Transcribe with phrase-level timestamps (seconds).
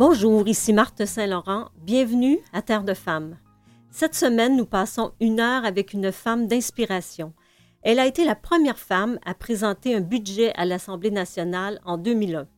[0.00, 1.68] Bonjour, ici Marthe Saint-Laurent.
[1.82, 3.36] Bienvenue à Terre de Femmes.
[3.90, 7.34] Cette semaine, nous passons une heure avec une femme d'inspiration.
[7.82, 12.48] Elle a été la première femme à présenter un budget à l'Assemblée nationale en 2001.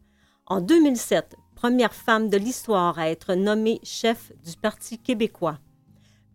[0.46, 5.58] En 2007, première femme de l'histoire à être nommée chef du Parti québécois.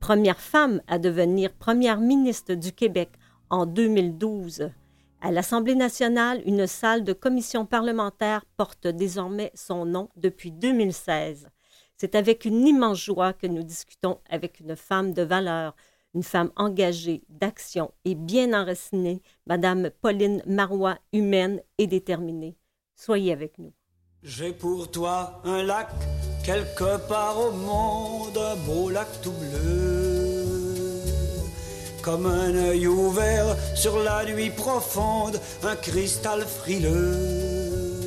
[0.01, 3.11] Première femme à devenir première ministre du Québec
[3.49, 4.71] en 2012.
[5.19, 11.47] À l'Assemblée nationale, une salle de commission parlementaire porte désormais son nom depuis 2016.
[11.97, 15.75] C'est avec une immense joie que nous discutons avec une femme de valeur,
[16.13, 22.55] une femme engagée, d'action et bien enracinée, Madame Pauline Marois, humaine et déterminée.
[22.95, 23.73] Soyez avec nous.
[24.21, 25.89] J'ai pour toi un lac
[26.45, 30.16] quelque part au monde, un beau lac tout bleu
[32.07, 37.97] comme un œil ouvert sur la nuit profonde, un cristal frileux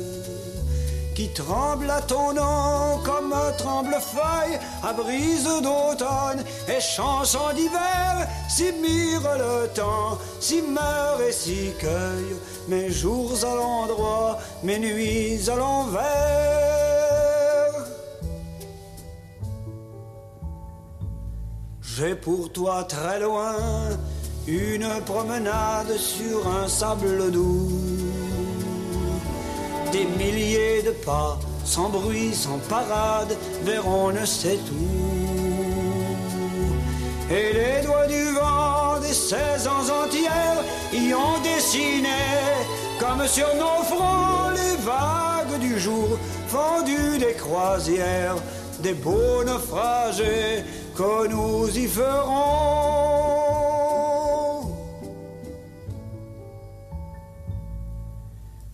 [1.13, 8.71] qui tremble à ton nom comme un tremble-feuille à brise d'automne et chanson d'hiver, si
[8.81, 12.35] mire le temps, si meurt et si cueille
[12.69, 17.20] mes jours à l'endroit, mes nuits à l'envers.
[21.97, 23.55] J'ai pour toi très loin
[24.47, 27.69] une promenade sur un sable doux.
[29.91, 34.87] Des milliers de pas, sans bruit, sans parade, vers on ne sait où.
[37.29, 42.07] Et les doigts du vent des saisons entières y ont dessiné,
[43.01, 48.37] comme sur nos fronts, les vagues du jour, fendues des croisières,
[48.79, 50.63] des beaux naufragés
[51.01, 52.41] que nous y ferons.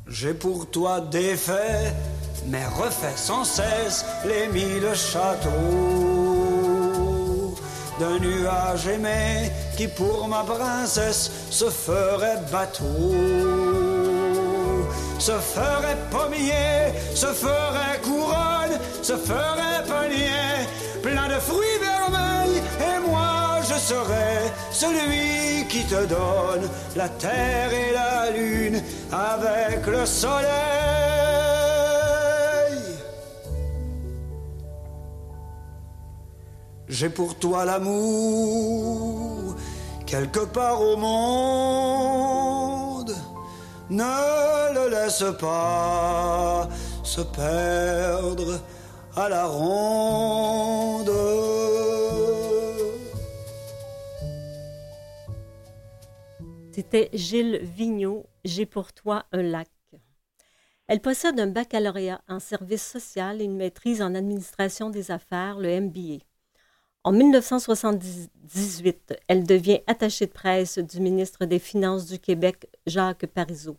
[0.08, 1.94] J'ai pour toi défait,
[2.48, 5.52] mais refait sans cesse les mille châteaux.
[8.00, 12.84] D'un nuage aimé qui pour ma princesse se ferait bateau,
[15.18, 20.68] se ferait pommier, se ferait couronne, se ferait panier,
[21.02, 21.97] plein de fruits moi
[23.78, 30.48] serai celui qui te donne la terre et la lune avec le soleil.
[36.88, 39.56] J'ai pour toi l'amour
[40.06, 41.78] quelque part au monde.
[43.90, 46.68] Ne le laisse pas
[47.04, 48.60] se perdre
[49.16, 51.12] à la ronde.
[56.78, 59.68] C'était Gilles Vigneault, J'ai pour toi un lac.
[60.86, 65.82] Elle possède un baccalauréat en service social et une maîtrise en administration des affaires, le
[65.82, 66.24] MBA.
[67.04, 73.78] En 1978, elle devient attachée de presse du ministre des Finances du Québec, Jacques Parizeau.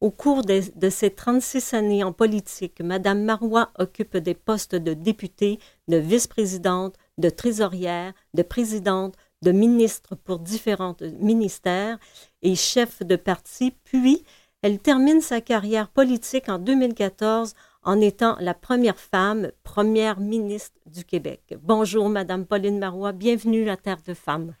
[0.00, 4.92] Au cours de, de ces 36 années en politique, Mme Marois occupe des postes de
[4.92, 11.98] députée, de vice-présidente, de trésorière, de présidente, de ministre pour différents ministères
[12.42, 14.24] et chef de parti, puis
[14.62, 21.04] elle termine sa carrière politique en 2014 en étant la première femme première ministre du
[21.04, 21.40] Québec.
[21.62, 24.54] Bonjour, Madame Pauline Marois, bienvenue à Terre de Femmes.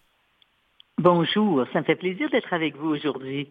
[0.98, 3.48] Bonjour, ça me fait plaisir d'être avec vous aujourd'hui.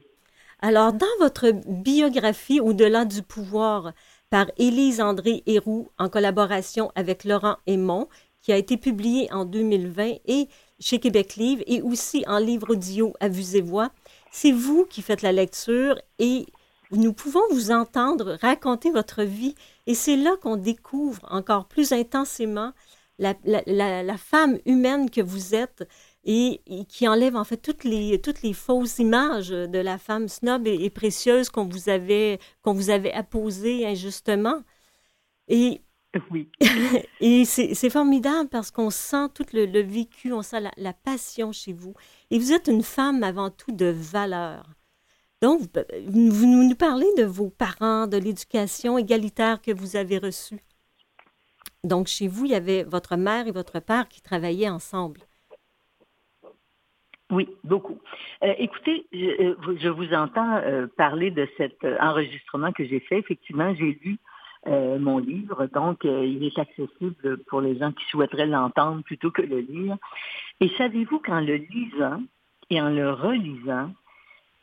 [0.62, 3.94] Alors, dans votre biographie Au-delà du pouvoir
[4.30, 8.08] par Élise André Héroux en collaboration avec Laurent Aymon,
[8.42, 10.48] qui a été publiée en 2020 et
[10.80, 13.90] chez Québec Livre et aussi en livre audio à vue et voix.
[14.32, 16.46] C'est vous qui faites la lecture et
[16.92, 19.56] nous pouvons vous entendre raconter votre vie.
[19.88, 22.74] Et c'est là qu'on découvre encore plus intensément
[23.20, 25.88] la, femme humaine que vous êtes
[26.24, 30.68] et, qui enlève en fait toutes les, toutes les fausses images de la femme snob
[30.68, 34.62] et, précieuse qu'on vous avait, qu'on vous avait apposée injustement.
[35.48, 35.82] Et
[36.32, 36.50] Oui.
[37.20, 41.94] et c'est formidable parce qu'on sent tout le, vécu, on sent la, passion chez vous.
[42.32, 44.66] Et vous êtes une femme avant tout de valeur.
[45.42, 45.62] Donc,
[46.08, 50.60] vous, vous nous parlez de vos parents, de l'éducation égalitaire que vous avez reçue.
[51.84, 55.22] Donc, chez vous, il y avait votre mère et votre père qui travaillaient ensemble.
[57.32, 58.00] Oui, beaucoup.
[58.44, 63.20] Euh, écoutez, je, euh, vous entends euh, parler de cet enregistrement que j'ai fait.
[63.20, 64.18] Effectivement, j'ai lu
[64.68, 65.68] euh, mon livre.
[65.68, 69.96] Donc, euh, il est accessible pour les gens qui souhaiteraient l'entendre plutôt que le lire.
[70.60, 72.22] Et savez-vous qu'en le lisant
[72.70, 73.92] et en le relisant,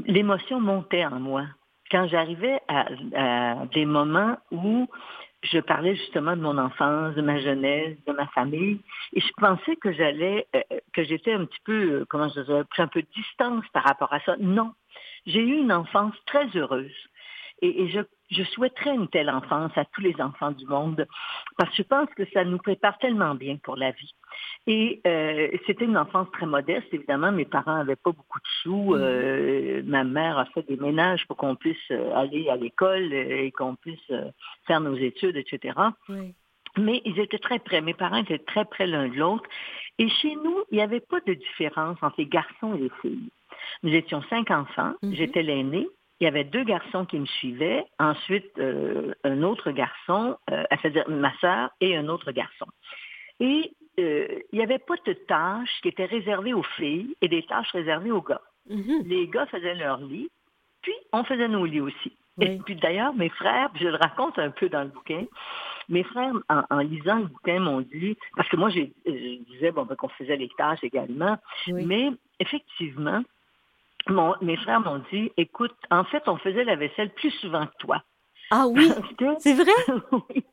[0.05, 1.47] l'émotion montait en moi.
[1.91, 4.87] Quand j'arrivais à, des moments où
[5.43, 8.81] je parlais justement de mon enfance, de ma jeunesse, de ma famille,
[9.15, 10.61] et je pensais que j'allais, euh,
[10.93, 14.13] que j'étais un petit peu, comment je dirais, pris un peu de distance par rapport
[14.13, 14.37] à ça.
[14.41, 14.73] Non,
[15.25, 16.93] j'ai eu une enfance très heureuse.
[17.63, 18.01] Et, je,
[18.31, 21.07] je, souhaiterais une telle enfance à tous les enfants du monde,
[21.57, 24.15] parce que je pense que ça nous prépare tellement bien pour la vie.
[24.67, 27.31] Et euh, c'était une enfance très modeste, évidemment.
[27.31, 28.95] Mes parents n'avaient pas beaucoup de sous.
[28.95, 29.01] Mm-hmm.
[29.01, 33.53] Euh, ma mère a fait des ménages pour qu'on puisse euh, aller à l'école et
[33.53, 34.13] qu'on puisse
[34.67, 35.75] faire nos études, etc.
[36.77, 37.81] Mais ils étaient très près.
[37.81, 39.49] Mes parents étaient très près l'un de l'autre.
[39.99, 43.31] Et chez nous, il n'y avait pas de différence entre les garçons et les filles.
[43.83, 44.95] Nous étions cinq enfants.
[45.03, 45.15] Mm-hmm.
[45.15, 45.89] J'étais l'aînée.
[46.21, 47.85] Il y avait deux garçons qui me suivaient.
[47.99, 52.67] Ensuite, un autre garçon, c'est-à-dire ma sœur et un autre garçon.
[53.41, 57.43] Et euh, il n'y avait pas de tâches qui étaient réservées aux filles et des
[57.45, 58.43] tâches réservées aux gars.
[58.71, 59.09] Mm-hmm.
[59.09, 60.31] Les gars faisaient leur lit,
[60.83, 62.13] puis on faisait nos lits aussi.
[62.39, 65.25] Et puis d'ailleurs, mes frères, je le raconte un peu dans le bouquin,
[65.89, 69.97] mes frères, en, lisant le bouquin, m'ont dit, parce que moi, je, disais bon, ben,
[69.97, 73.23] qu'on faisait les tâches également, mais effectivement,
[74.41, 78.03] mes frères m'ont dit, écoute, en fait, on faisait la vaisselle plus souvent que toi.
[78.51, 78.89] Ah oui,
[79.41, 79.73] c'est vrai?
[80.13, 80.45] oui.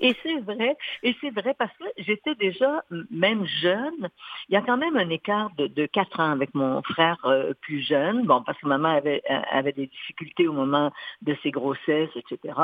[0.00, 0.76] et c'est vrai.
[1.02, 4.08] Et c'est vrai parce que j'étais déjà, même jeune,
[4.48, 7.52] il y a quand même un écart de, de 4 ans avec mon frère euh,
[7.62, 8.24] plus jeune.
[8.26, 10.92] Bon, parce que maman avait, euh, avait des difficultés au moment
[11.22, 12.54] de ses grossesses, etc.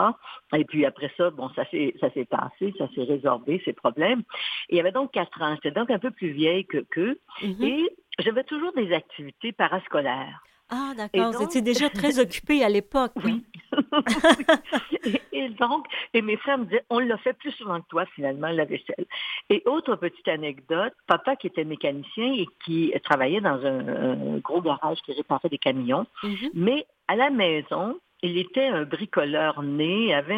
[0.55, 4.23] Et puis après ça, bon, ça s'est, ça s'est passé, ça s'est résorbé, ces problèmes.
[4.69, 5.55] Et il y avait donc 4 ans.
[5.57, 7.19] J'étais donc un peu plus vieille que qu'eux.
[7.43, 7.65] Mm-hmm.
[7.65, 10.43] Et j'avais toujours des activités parascolaires.
[10.75, 11.33] Ah, d'accord.
[11.33, 13.13] Vous étiez déjà très occupée à l'époque.
[13.23, 13.45] Oui.
[15.33, 18.49] et, donc, et mes frères me disaient, on l'a fait plus souvent que toi, finalement,
[18.49, 19.05] la vaisselle.
[19.51, 24.99] Et autre petite anecdote, papa qui était mécanicien et qui travaillait dans un, gros garage
[25.05, 26.51] qui réparait des camions, mm-hmm.
[26.55, 30.35] mais à la maison, il était un bricoleur né, avait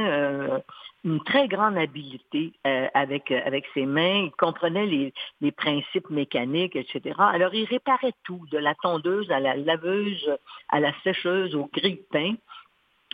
[1.04, 6.08] une très grande habileté euh, avec, euh, avec ses mains, il comprenait les, les, principes
[6.10, 7.14] mécaniques, etc.
[7.18, 10.36] Alors, il réparait tout, de la tondeuse à la laveuse,
[10.70, 12.34] à la sécheuse, au grille-pain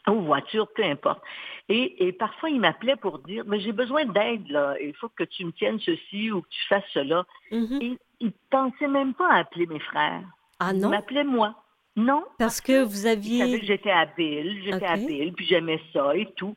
[0.07, 1.21] aux voitures, peu importe.
[1.69, 4.75] Et, et parfois, il m'appelait pour dire, mais j'ai besoin d'aide, là.
[4.81, 7.25] Il faut que tu me tiennes ceci ou que tu fasses cela.
[7.53, 7.83] Mm-hmm.
[7.85, 10.23] Et il ne pensait même pas à appeler mes frères.
[10.59, 10.89] Ah non?
[10.89, 11.55] Il m'appelait moi.
[11.97, 12.25] Non.
[12.39, 13.39] Parce que vous aviez.
[13.39, 16.57] Il savait que j'étais habile, j'étais habile, puis j'aimais ça et tout.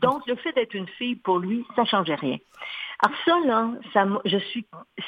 [0.00, 2.38] Donc, le fait d'être une fille, pour lui, ça changeait rien.
[3.02, 4.66] Alors ça, là, ça, je suis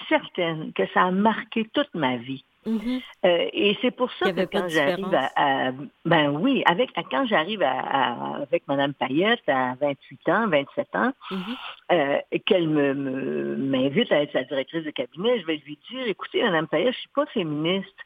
[0.09, 2.45] certaine que ça a marqué toute ma vie.
[2.67, 3.03] Mm-hmm.
[3.25, 5.73] Euh, et c'est pour ça que quand j'arrive à,
[6.05, 11.57] Ben oui, avec quand j'arrive à, avec Mme Payette à 28 ans, 27 ans, mm-hmm.
[11.93, 16.43] euh, qu'elle me, m'invite à être sa directrice de cabinet, je vais lui dire, écoutez,
[16.43, 17.97] Mme Payette, je suis pas féministe.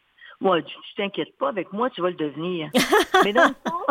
[0.40, 2.70] Moi, tu t'inquiètes pas, avec moi, tu vas le devenir.
[3.24, 3.86] Mais dans le fond,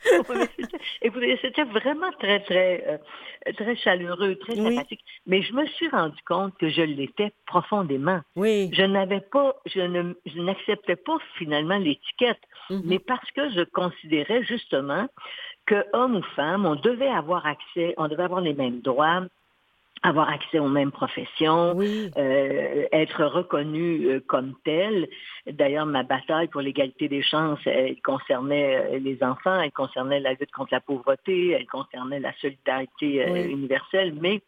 [1.42, 5.04] c'était vraiment très, très, euh, très chaleureux, très sympathique.
[5.26, 8.20] Mais je me suis rendu compte que je l'étais profondément.
[8.36, 8.70] Oui.
[8.72, 12.82] Je n'avais pas, je n'acceptais pas finalement l'étiquette, mm-hmm.
[12.84, 15.08] mais parce que je considérais justement
[15.66, 19.24] que homme ou femme, on devait avoir accès, on devait avoir les mêmes droits,
[20.02, 25.08] avoir accès aux mêmes professions, euh, être reconnu euh, comme tel.
[25.46, 30.32] D'ailleurs, ma bataille pour l'égalité des chances, elle concernait euh, les enfants, elle concernait la
[30.32, 34.42] lutte contre la pauvreté, elle concernait la solidarité universelle, mais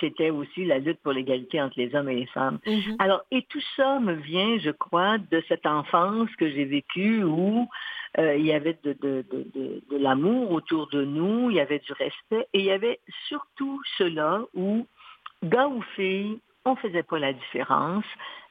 [0.00, 2.58] c'était aussi la lutte pour l'égalité entre les hommes et les femmes.
[2.66, 2.96] Mm-hmm.
[2.98, 7.68] Alors, et tout ça me vient, je crois, de cette enfance que j'ai vécue où
[8.18, 11.78] euh, il y avait de, de, de, de l'amour autour de nous, il y avait
[11.78, 14.86] du respect, et il y avait surtout cela où,
[15.42, 18.04] gars ou filles, on ne faisait pas la différence.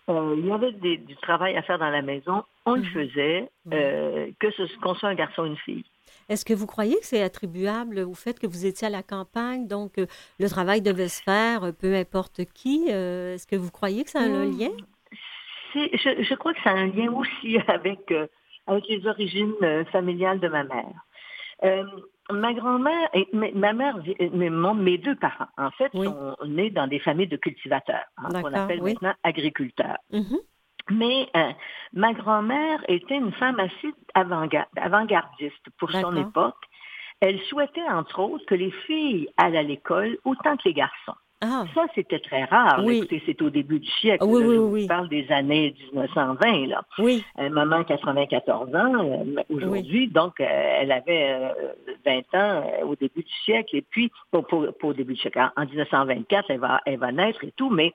[0.09, 2.87] Euh, il y avait du travail à faire dans la maison, on le mhm.
[2.87, 5.85] faisait, euh, que ce, qu'on soit un garçon ou une fille.
[6.29, 9.67] Est-ce que vous croyez que c'est attribuable au fait que vous étiez à la campagne,
[9.67, 12.87] donc le travail devait se faire, peu importe qui?
[12.87, 14.59] Est-ce que vous croyez que ça a un hmm.
[14.59, 14.71] lien?
[15.73, 18.11] Je, je, crois que ça a un lien aussi avec
[18.67, 21.05] avec les origines euh, familiales de ma mère.
[21.63, 21.83] Euh,
[22.31, 23.99] ma grand-mère et ma mère,
[24.31, 28.81] mes deux parents, en fait, sont nés dans des familles de cultivateurs, hein, qu'on appelle
[28.81, 29.97] maintenant agriculteurs.
[30.11, 30.39] Mm-hmm.
[30.89, 31.51] Mais euh,
[31.93, 36.55] ma grand-mère était une femme assez avant-gardiste pour son époque.
[37.19, 41.15] Elle souhaitait, entre autres, que les filles allent à l'école autant que les garçons.
[41.43, 41.65] Ah.
[41.73, 42.81] Ça, c'était très rare.
[42.83, 43.07] Oui.
[43.25, 44.23] c'est au début du siècle.
[44.27, 46.67] Oui, oui, je parle des années 1920.
[46.67, 46.83] Là.
[46.99, 47.23] Oui.
[47.39, 51.51] Euh, maman a 94 ans euh, aujourd'hui, donc euh, elle avait
[52.05, 53.75] 20 ans au début du siècle.
[53.75, 57.43] Et puis, pour, pour, au début du siècle, en 1924, elle va, elle va naître
[57.43, 57.93] et tout, mais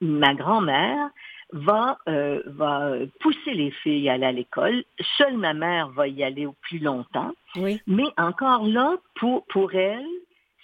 [0.00, 1.10] ma grand-mère
[1.54, 4.84] va, va pousser les filles à aller à l'école.
[5.16, 7.32] Seule ma mère va y aller au plus longtemps.
[7.56, 7.80] Oui.
[7.86, 10.04] Mais encore là, pour, pour elle,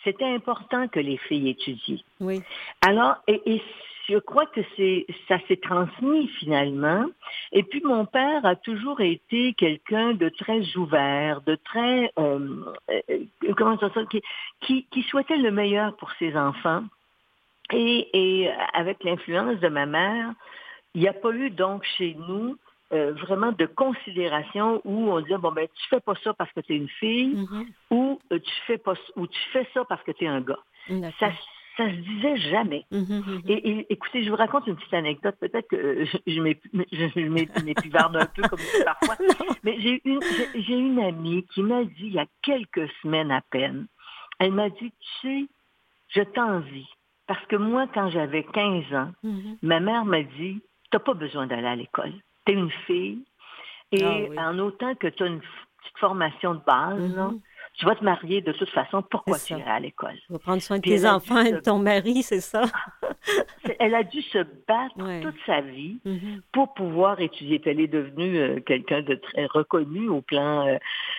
[0.05, 2.03] c'était important que les filles étudient.
[2.21, 2.43] Oui.
[2.81, 3.63] Alors, et,
[4.09, 7.07] je crois que c'est ça s'est transmis finalement.
[7.53, 13.55] Et puis mon père a toujours été quelqu'un de très ouvert, de très euh, euh
[13.57, 14.21] comment ça qui,
[14.63, 16.83] qui, qui souhaitait le meilleur pour ses enfants.
[17.73, 20.33] Et, et avec l'influence de ma mère,
[20.95, 22.57] il n'y a pas eu donc chez nous
[22.93, 26.61] euh, vraiment de considération où on disait bon ben tu fais pas ça parce que
[26.61, 27.67] tu es une fille mm-hmm.
[27.91, 30.59] ou euh, tu fais pas ou tu fais ça parce que tu es un gars.
[31.21, 31.31] Ça
[31.77, 32.85] ça se disait jamais.
[32.93, 33.51] Mm-hmm, mm-hmm.
[33.51, 35.37] et, écoutez, je vous raconte une petite anecdote.
[35.41, 39.17] Peut-être que je, je m'épivarde un peu comme parfois.
[39.63, 40.21] Mais j'ai une,
[40.57, 43.87] j'ai une amie qui m'a dit il y a quelques semaines à peine,
[44.41, 45.47] elle m'a dit, tu sais,
[46.09, 46.89] je t'envie.
[47.27, 49.13] Parce que moi, quand j'avais 15 ans,
[49.63, 52.13] ma mère m'a dit, tu n'as pas besoin d'aller à l'école.
[52.47, 53.25] Tu es une fille.
[53.93, 54.05] Et
[54.37, 57.41] ah en autant que tu as une petite formation de base, mm-hmm.
[57.75, 60.15] Tu vas te marier de toute façon, pourquoi tu irais à l'école?
[60.27, 62.65] Tu vas prendre soin de tes enfants et de ton mari, c'est ça?
[63.79, 66.41] elle a dû se battre toute sa vie mm-hmm.
[66.53, 67.61] pour pouvoir étudier.
[67.65, 70.77] elle est devenue euh, quelqu'un de très reconnu au plan, euh,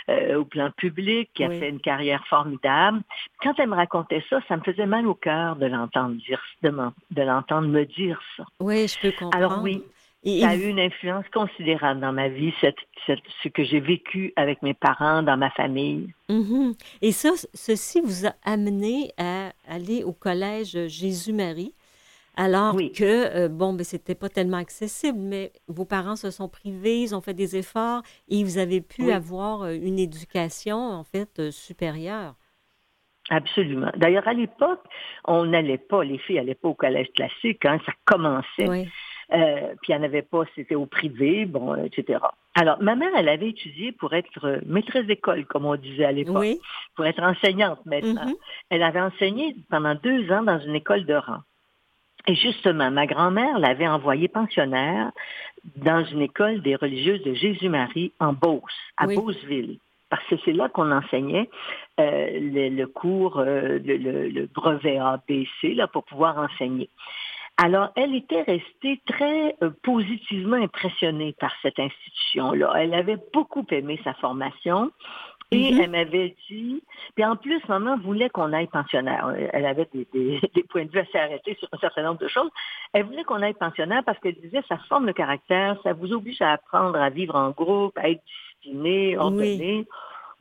[0.10, 3.02] euh, au plan public, qui a fait une carrière formidable.
[3.42, 7.22] Quand elle me racontait ça, ça me faisait mal au cœur de l'entendre dire, de
[7.22, 8.44] l'entendre me dire ça.
[8.60, 9.36] Oui, je peux comprendre.
[9.36, 9.84] Alors oui,
[10.24, 14.76] ça a eu une influence considérable dans ma vie, ce que j'ai vécu avec mes
[14.76, 16.14] parents, dans ma famille.
[16.30, 16.78] Mm-hmm.
[17.02, 21.74] Et ça, ceci vous a amené à aller au collège Jésus-Marie,
[22.38, 27.02] alors que, euh, bon, ben, c'était pas tellement accessible, mais vos parents se sont privés,
[27.02, 31.40] ils ont fait des efforts et vous avez pu avoir euh, une éducation, en fait,
[31.40, 32.36] euh, supérieure.
[33.30, 33.92] Absolument.
[33.98, 34.84] D'ailleurs, à l'époque,
[35.26, 38.68] on n'allait pas, les filles n'allaient pas au collège classique, hein, ça commençait.
[38.68, 38.88] Oui.
[39.34, 42.20] Euh, puis il n'y en avait pas, c'était au privé, bon, etc.
[42.56, 46.12] Alors, ma mère, elle avait étudié pour être euh, maîtresse d'école, comme on disait à
[46.12, 46.58] l'époque,
[46.96, 48.26] pour être enseignante maintenant.
[48.26, 48.36] Mm-hmm.
[48.72, 51.40] Elle avait enseigné pendant deux ans dans une école de rang.
[52.28, 55.12] Et justement, ma grand-mère l'avait envoyée pensionnaire
[55.78, 60.68] dans une école des religieuses de Jésus-Marie en Beauce, à Beauceville parce que c'est là
[60.68, 61.50] qu'on enseignait
[61.98, 66.90] euh, le, cours, le, le, brevet ABC, là, pour pouvoir enseigner.
[67.64, 72.74] Alors, elle était restée très euh, positivement impressionnée par cette institution-là.
[72.78, 74.92] Elle avait beaucoup aimé sa formation.
[75.54, 75.84] Et mm-hmm.
[75.84, 76.82] elle m'avait dit,
[77.14, 79.32] puis en plus, maman voulait qu'on aille pensionnaire.
[79.54, 80.40] Elle avait des,
[80.70, 82.50] points de vue assez arrêtés sur un certain nombre de choses.
[82.94, 86.42] Elle voulait qu'on aille pensionnaire parce qu'elle disait, ça forme le caractère, ça vous oblige
[86.42, 89.86] à apprendre à vivre en groupe, à être discipliné, ordonné.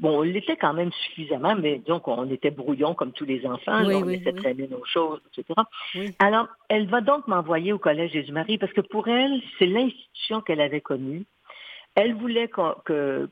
[0.01, 3.85] Bon, on l'était quand même suffisamment, mais donc on était brouillon comme tous les enfants,
[3.85, 5.61] on laissait traîner nos choses, etc.
[6.19, 10.63] Alors, elle va donc m'envoyer au Collège Jésus-Marie parce que pour elle, c'est l'institution qu'elle
[10.63, 11.27] avait connue.
[11.95, 13.29] Elle voulait que,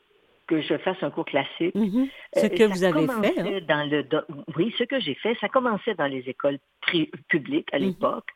[0.47, 1.75] que je fasse un cours classique.
[2.35, 3.41] Ce euh, que vous avez fait.
[3.41, 3.61] Hein?
[3.67, 4.05] Dans le,
[4.57, 6.59] oui, ce que j'ai fait, ça commençait dans les écoles
[7.29, 7.83] publiques à mm-hmm.
[7.83, 8.29] l'époque.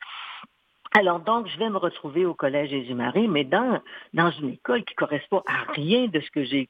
[0.95, 3.81] Alors donc, je vais me retrouver au Collège Jésus-Marie, mais dans,
[4.13, 6.69] dans une école qui correspond à rien de ce que j'ai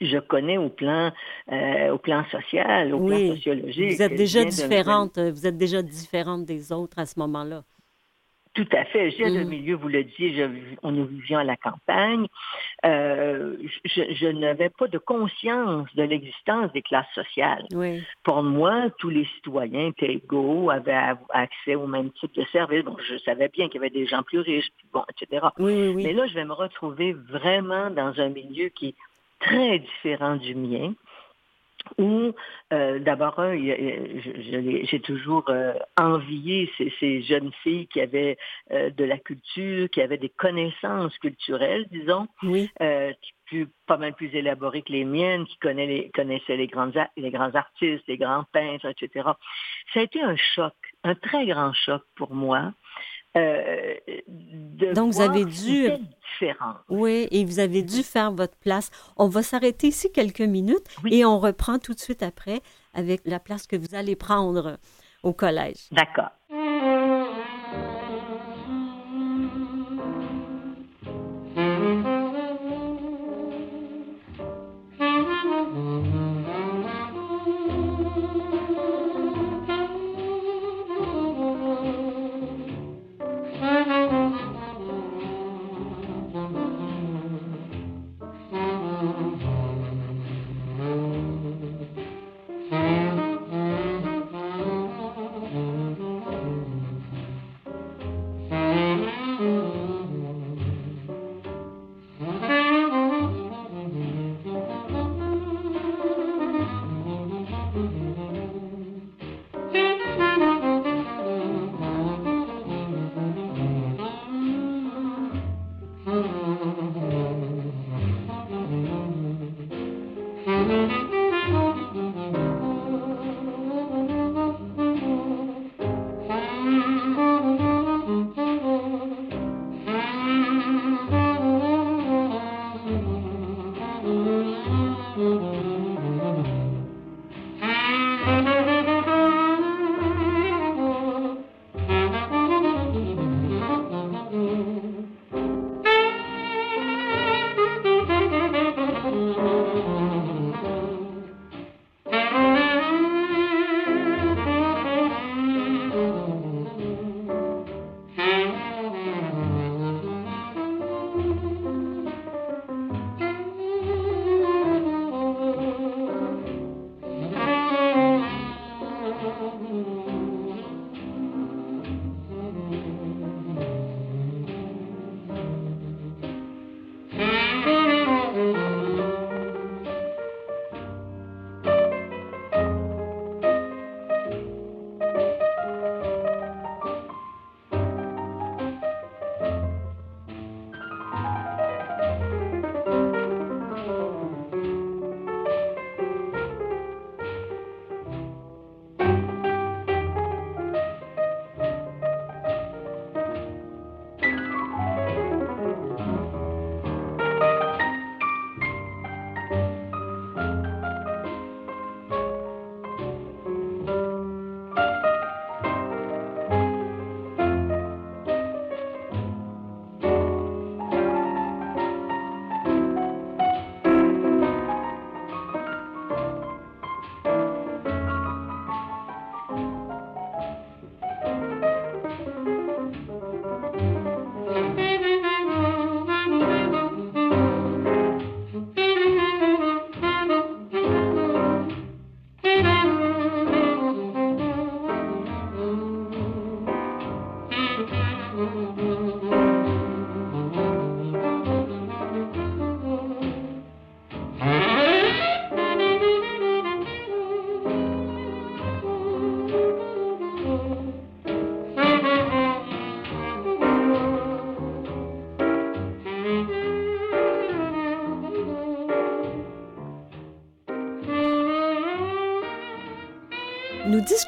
[0.00, 1.12] je connais au plan,
[1.52, 3.92] euh, au plan social, au plan sociologique.
[3.92, 7.62] Vous êtes déjà différente, vous êtes déjà différente des autres à ce moment-là.
[8.54, 9.12] Tout à fait.
[9.12, 9.48] J'ai le mm.
[9.48, 10.48] milieu, vous le disiez,
[10.82, 12.26] on nous vivions à la campagne.
[12.84, 17.66] Euh, je, n'avais pas de conscience de l'existence des classes sociales.
[18.24, 22.84] Pour moi, tous les citoyens étaient égaux, avaient accès au même type de services.
[22.84, 25.46] Donc, je savais bien qu'il y avait des gens plus riches, bon, etc.
[25.58, 28.96] Mais là, je vais me retrouver vraiment dans un milieu qui
[29.40, 30.94] très différent du mien
[31.98, 32.32] où
[32.72, 38.36] euh, d'abord j'ai toujours euh, envié ces, jeunes filles qui avaient
[38.70, 42.70] euh, de la culture, qui avaient des connaissances culturelles, disons, oui.
[43.46, 47.54] plus, pas mal plus élaborées que les miennes, qui les, connaissaient les grands, les grands
[47.54, 49.30] artistes, les grands peintres, etc.
[49.92, 52.72] Ça a été un choc, un très grand choc pour moi.
[53.36, 53.94] Euh,
[54.94, 55.88] Donc, vous avez dû.
[56.88, 58.90] Oui, et vous avez dû faire votre place.
[59.16, 62.60] On va s'arrêter ici quelques minutes et on reprend tout de suite après
[62.94, 64.78] avec la place que vous allez prendre
[65.22, 65.88] au collège.
[65.92, 66.30] D'accord.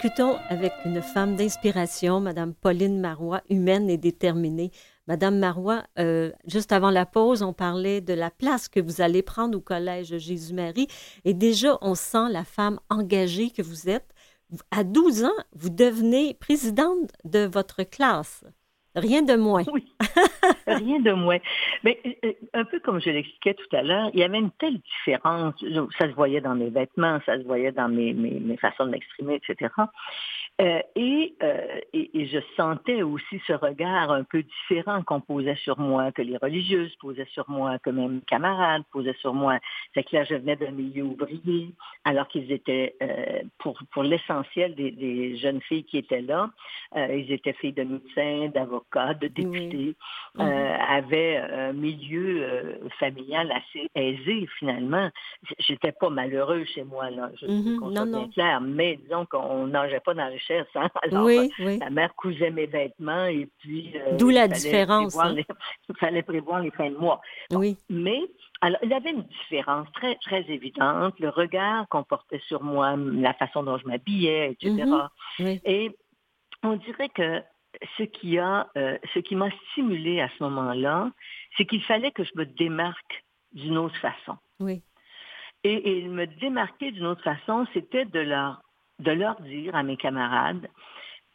[0.03, 4.73] Discutons avec une femme d'inspiration, Madame Pauline Marois, humaine et déterminée.
[5.07, 9.23] Madame Marois, euh, juste avant la pause, on parlait de la place que vous allez
[9.23, 10.89] prendre au Collège Jésus-Marie.
[11.25, 14.13] Et déjà, on sent la femme engagée que vous êtes.
[14.73, 18.43] À 12 ans, vous devenez présidente de votre classe.
[18.95, 19.63] Rien de moins.
[19.73, 19.91] Oui,
[20.67, 21.39] rien de moins.
[21.83, 24.79] Mais euh, un peu comme je l'expliquais tout à l'heure, il y avait une telle
[24.81, 25.55] différence.
[25.99, 28.91] Ça se voyait dans mes vêtements, ça se voyait dans mes, mes, mes façons de
[28.91, 29.71] m'exprimer, etc.
[30.61, 35.79] Euh, euh, et, et, je sentais aussi ce regard un peu différent qu'on posait sur
[35.79, 39.59] moi, que les religieuses posaient sur moi, que même camarades posaient sur moi.
[39.95, 41.71] C'est que là, je venais d'un milieu ouvrier,
[42.05, 46.51] alors qu'ils étaient, euh, pour, pour l'essentiel des, des, jeunes filles qui étaient là,
[46.95, 49.97] ils étaient filles de médecins, d'avocats, de députés,
[50.37, 50.45] oui.
[50.45, 50.77] Mhm.
[50.89, 55.09] avaient un milieu familial assez aisé finalement.
[55.59, 57.93] J'étais pas malheureux chez moi, là, je mm -hmm.
[57.95, 58.29] non, non.
[58.29, 60.91] clair, mais disons qu'on nageait pas dans le Hein?
[61.03, 61.79] Alors, oui, oui.
[61.79, 63.93] la mère cousait mes vêtements et puis...
[63.97, 65.19] Euh, D'où la différence.
[65.19, 65.37] Hein.
[65.89, 67.21] il fallait prévoir les fins de mois.
[67.53, 67.77] oui.
[67.89, 68.21] Mais
[68.65, 72.95] alors, il y avait une différence très, très évidente, le regard qu'on portait sur moi,
[72.97, 74.71] la façon dont je m'habillais, etc.
[74.71, 75.09] Mm -hmm.
[75.41, 75.61] oui.
[75.65, 75.91] Et
[76.63, 77.43] on dirait que
[77.97, 81.11] ce qui a, euh, ce qui m'a stimulé à ce moment-là,
[81.57, 84.37] c'est qu'il fallait que je me démarque d'une autre façon.
[84.61, 84.83] Oui.
[85.65, 88.63] Et, et me démarquer d'une autre façon, c'était de leur
[89.03, 90.69] de leur dire à mes camarades,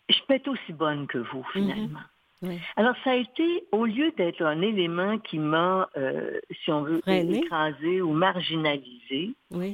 [0.10, 1.99] je peux être aussi bonne que vous, finalement.
[2.41, 2.49] Mm -hmm.
[2.49, 2.58] oui.
[2.75, 7.01] Alors, ça a été, au lieu d'être un élément qui m'a, euh, si on veut,
[7.01, 7.39] Freiné.
[7.39, 9.69] écrasé ou marginalisé, oui.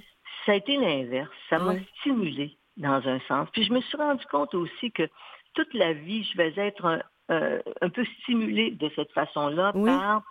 [0.46, 1.32] ça a été l'inverse.
[1.50, 1.86] Ça m'a Oui.
[2.00, 3.46] stimulé dans un sens.
[3.54, 5.06] Puis je me suis rendu compte aussi que
[5.54, 7.00] toute la vie, je vais être un,
[7.32, 10.24] euh, un peu stimulée de cette façon-là par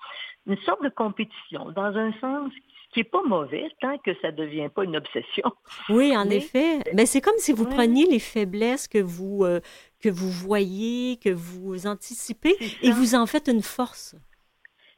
[0.50, 4.36] une sorte de compétition, dans un sens qui n'est pas mauvais tant que ça ne
[4.36, 5.50] devient pas une obsession.
[5.88, 6.78] Oui, en Mais- effet.
[6.94, 7.74] Mais c'est comme si vous Ouais.
[7.74, 9.60] preniez les faiblesses que vous, euh,
[10.02, 14.14] que vous voyez, que vous anticipez, et vous en faites une force.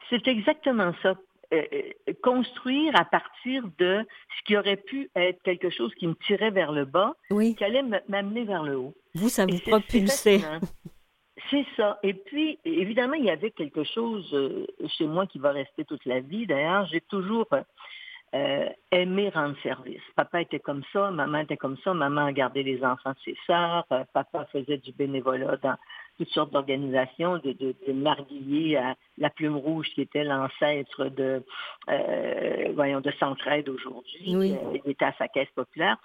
[0.09, 1.15] C'est exactement ça.
[1.53, 3.99] Euh, euh, construire à partir de
[4.39, 7.55] ce qui aurait pu être quelque chose qui me tirait vers le bas, Oui.
[7.55, 8.93] qui allait m'amener vers le haut.
[9.13, 10.41] Vous, ça vous propulsait.
[11.51, 11.99] C'est ça.
[12.01, 14.25] Et puis, évidemment, il y avait quelque chose
[14.97, 16.47] chez moi qui va rester toute la vie.
[16.47, 17.45] D'ailleurs, j'ai toujours
[18.35, 20.01] euh, aimé rendre service.
[20.15, 23.37] Papa était comme ça, maman était comme ça, maman a gardé les enfants de ses
[23.47, 25.75] sœurs, euh, papa faisait du bénévolat dans
[26.17, 31.43] toutes sortes d'organisations, de, de, de Marguillier à la Plume Rouge qui était l'ancêtre de,
[31.89, 34.35] euh, voyons, de Centraide aujourd'hui.
[34.35, 34.53] Oui.
[34.53, 35.97] Euh, il était à sa caisse populaire.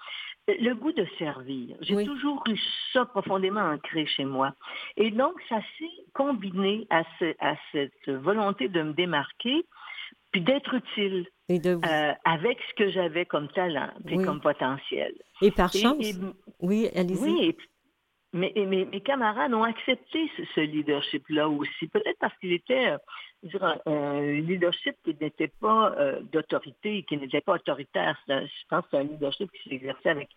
[0.47, 1.75] Le goût de servir.
[1.81, 2.05] J'ai Oui.
[2.05, 2.59] toujours eu
[2.93, 4.53] ça profondément ancré chez moi.
[4.97, 9.65] Et donc, ça s'est combiné à, ce, à cette volonté de me démarquer,
[10.31, 14.23] puis d'être utile Et, de vous- euh, avec ce que j'avais comme talent, Oui.
[14.23, 15.13] comme potentiel.
[15.41, 15.97] et par Et- chance.
[15.99, 16.13] et-
[16.59, 17.17] oui, allez-y.
[17.23, 17.57] oui, et-
[18.33, 22.91] mais, et mes, mes camarades ont accepté ce, ce leadership-là aussi, peut-être parce qu'il était
[22.91, 22.97] euh,
[23.43, 28.17] dire, un, un leadership qui n'était pas euh, d'autorité, qui n'était pas autoritaire.
[28.29, 30.29] Un- je pense que c'est un leadership qui s'exerçait avec,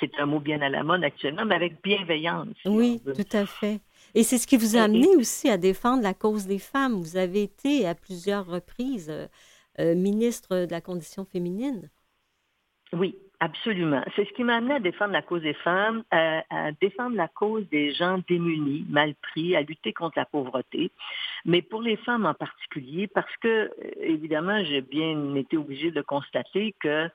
[0.00, 2.48] c'est un mot bien à la mode actuellement, mais avec bienveillance.
[2.62, 3.80] si Oui, tout à fait.
[4.14, 6.94] Et c'est ce qui vous a Et- amené aussi à défendre la cause des femmes.
[6.94, 9.12] Vous avez été à plusieurs reprises
[9.78, 11.90] euh, euh, ministre de la condition féminine?
[12.92, 14.02] Oui, absolument.
[14.16, 17.28] C'est ce qui m'a amené à défendre la cause des femmes, à, à défendre la
[17.28, 20.90] cause des gens démunis, mal pris, à lutter contre la pauvreté,
[21.44, 26.02] mais pour les femmes en particulier, parce que, euh, évidemment, j'ai bien été obligée de
[26.02, 27.08] constater que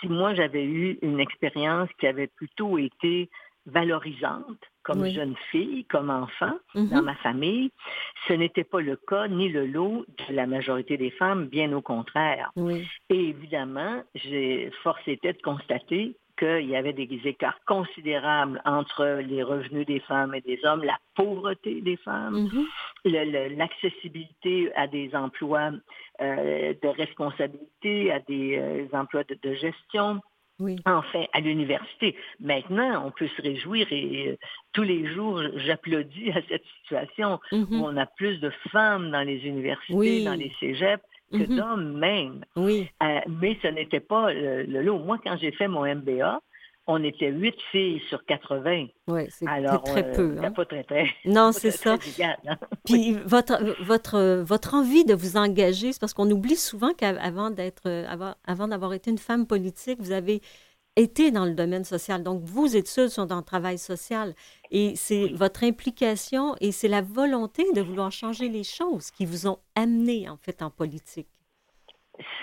[0.00, 3.30] si moi j'avais eu une expérience qui avait plutôt été
[3.66, 5.12] valorisante comme Oui.
[5.12, 6.88] jeune fille, comme enfant, Mhm.
[6.88, 7.70] dans ma famille,
[8.26, 11.82] ce n'était pas le cas ni le lot de la majorité des femmes, bien au
[11.82, 12.50] contraire.
[12.56, 19.20] Oui, Et évidemment, j'ai force était de constater qu'il y avait des écarts considérables entre
[19.30, 22.66] les revenus des femmes et des hommes, la pauvreté des femmes, Mhm.
[23.56, 25.70] l'accessibilité à des emplois
[26.20, 30.20] euh, de responsabilité, à des euh, emplois de, de gestion,
[30.60, 30.76] oui.
[30.86, 32.16] enfin à l'université.
[32.40, 34.36] Maintenant, on peut se réjouir et euh,
[34.72, 37.66] tous les jours, j'applaudis à cette situation Mhm.
[37.80, 40.24] où on a plus de femmes dans les universités, Oui.
[40.24, 41.56] dans les cégeps, que Mhm.
[41.56, 42.44] d'hommes même.
[42.56, 44.98] Oui, Euh, mais ce n'était pas le, le lot.
[44.98, 46.40] Moi, quand j'ai fait mon MBA,
[46.88, 48.86] on était huit filles sur 80.
[49.08, 50.36] oui, c'est très euh, peu.
[50.42, 50.50] hein.
[50.50, 51.06] pas très, très.
[51.26, 51.98] Non, c'est ça.
[51.98, 52.56] très hein.
[52.86, 57.82] Puis votre, votre, votre envie de vous engager, c'est parce qu'on oublie souvent qu'avant d'être,
[57.86, 60.40] euh, avant, avant d'avoir été une femme politique, vous avez
[60.96, 62.22] été dans le domaine social.
[62.22, 64.34] Donc, vos études sont dans le travail social.
[64.70, 69.46] Et c'est votre implication et c'est la volonté de vouloir changer les choses qui vous
[69.46, 71.28] ont amené, en fait, en politique.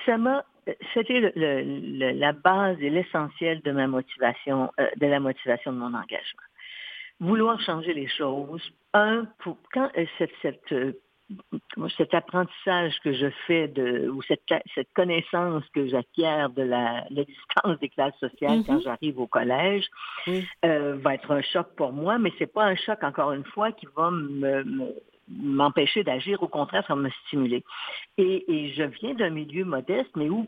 [0.06, 0.46] Ça m'a
[0.94, 6.42] c'était la base et l'essentiel de ma motivation, euh, de la motivation de mon engagement.
[7.20, 8.62] Vouloir changer les choses,
[8.94, 10.94] un, pour, quand euh, cette, cette euh,
[11.98, 14.44] cet apprentissage que je fais de, ou cette,
[14.76, 16.62] cette connaissance que j'acquiers de
[17.10, 18.84] l'existence des classes sociales quand mm-hmm.
[18.84, 19.90] j'arrive au collège
[20.28, 23.88] va être un choc pour moi, mais c'est pas un choc, encore une fois, qui
[23.96, 24.12] va
[25.28, 27.64] m'empêcher d'agir, au contraire, ça va me stimuler.
[28.18, 30.48] Et, et je viens d'un milieu modeste, mais où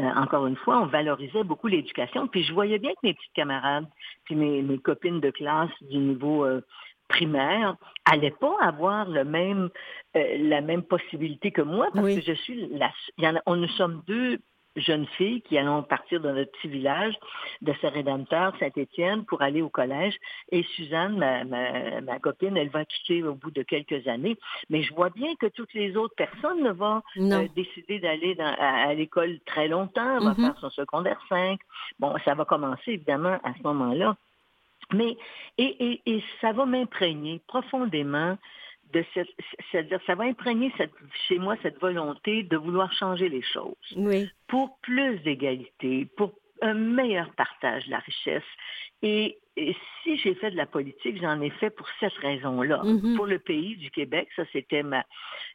[0.00, 2.26] euh, encore une fois, on valorisait beaucoup l'éducation.
[2.26, 3.86] Puis je voyais bien que mes petites camarades,
[4.24, 6.62] puis mes, mes copines de classe du niveau euh,
[7.06, 7.76] primaire
[8.08, 9.70] n'allaient pas avoir le même,
[10.16, 13.54] euh, la même possibilité que moi, parce que je suis la, y en a, on,
[13.54, 14.38] nous sommes deux
[14.76, 17.14] jeunes filles qui allons partir de notre petit village
[17.62, 20.14] de Saint-Rédempteur, Saint-Étienne, pour aller au collège.
[20.50, 21.44] Et Suzanne, ma,
[22.00, 24.36] ma, copine, elle va quitter au bout de quelques années.
[24.70, 28.92] Mais je vois bien que toutes les autres personnes ne vont euh, décider d'aller à,
[28.94, 30.36] l'école très longtemps, va mm-hmm.
[30.36, 31.60] faire son secondaire 5.
[31.98, 34.16] Bon, ça va commencer évidemment à ce moment-là.
[34.92, 35.16] Mais,
[35.56, 38.36] et, et, et ça va m'imprégner profondément
[39.70, 40.72] c'est-à-dire ça va imprégner
[41.28, 43.74] chez moi cette volonté de vouloir changer les choses
[44.48, 48.42] pour plus d'égalité, pour un meilleur partage de la richesse.
[49.02, 49.38] Et,
[50.02, 52.82] si j'ai fait de la politique, j'en ai fait pour cette raison-là.
[52.82, 53.14] Mm-hmm.
[53.14, 55.04] Pour le pays du Québec, ça c'était ma...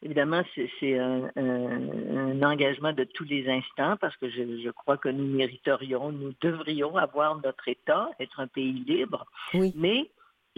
[0.02, 5.26] Évidemment, c'est un, engagement de tous les instants parce que je, je, crois que nous
[5.26, 9.26] mériterions, nous devrions avoir notre État, être un pays libre.
[9.54, 9.74] Oui.
[9.76, 10.10] Mais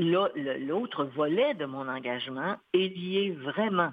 [0.02, 3.92] l'autre volet de mon engagement est lié vraiment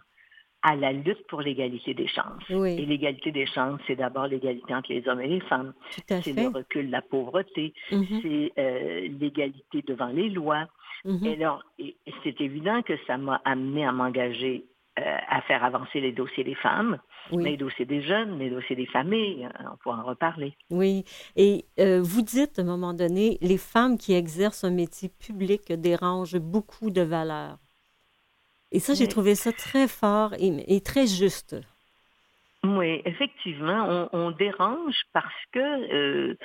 [0.63, 2.43] à la lutte pour l'égalité des chances.
[2.51, 5.73] Et l'égalité des chances, c'est d'abord l'égalité entre les hommes et les femmes.
[6.09, 7.75] C'est le recul de la pauvreté.
[7.93, 8.23] Mm-hmm.
[8.23, 10.67] C'est euh, l'égalité devant les lois.
[11.05, 11.27] Mm-hmm.
[11.27, 11.63] Et alors,
[12.25, 14.65] c'est évident que ça m'a amené à m'engager
[15.29, 16.99] à faire avancer les dossiers des femmes,
[17.33, 20.55] les dossiers des jeunes, les dossiers des familles, euh, on pourra en reparler.
[20.71, 21.05] Oui,
[21.37, 25.73] et euh, vous dites à un moment donné, les femmes qui exercent un métier public
[25.73, 27.59] dérangent beaucoup de valeurs.
[28.71, 31.57] Et ça, j'ai trouvé ça très fort et, très juste.
[32.65, 36.37] Oui, effectivement, on, dérange parce que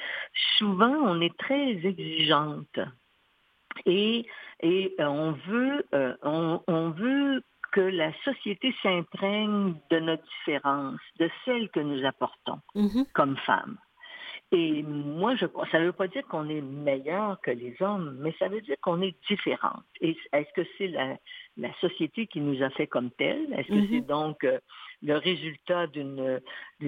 [0.57, 2.79] souvent on est très exigeante
[3.85, 4.25] et,
[4.61, 5.85] et on veut
[6.21, 12.59] on, on veut que la société s'imprègne de notre différence, de celle que nous apportons
[12.75, 13.12] mm-hmm.
[13.13, 13.77] comme femmes.
[14.51, 18.36] Et moi, je ça ne veut pas dire qu'on est meilleur que les hommes, mais
[18.38, 19.83] ça veut dire qu'on est différente.
[19.99, 21.17] Et est-ce que c'est la,
[21.57, 23.51] la, société qui nous a fait comme telle?
[23.53, 24.05] Est-ce que c'est mm-hmm.
[24.05, 24.59] donc euh,
[25.01, 26.39] le résultat d'une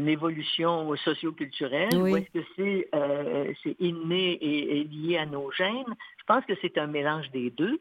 [0.08, 1.96] évolution socio-culturelle?
[1.96, 5.96] Ou est-ce que c'est euh, inné et, et, lié à nos gènes?
[6.20, 7.80] Je pense que c'est un mélange des deux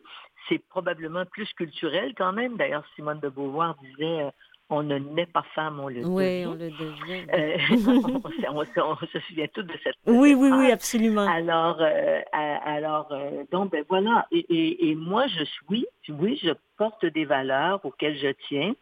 [0.49, 2.57] c'est probablement plus culturel quand même.
[2.57, 4.31] D'ailleurs, Simone de Beauvoir disait euh,
[4.71, 6.09] on ne naît pas femme, on le devient.
[6.09, 7.27] Oui, on le devient.
[7.33, 7.59] Euh,
[8.51, 9.95] on, se souvient tous de cette.
[10.07, 11.27] Oui, oui, oui, absolument.
[11.27, 13.13] Alors, euh, alors,
[13.53, 14.27] donc, ben voilà.
[14.33, 18.75] Et, et, moi, je suis, oui, je porte des valeurs auxquelles je tiens.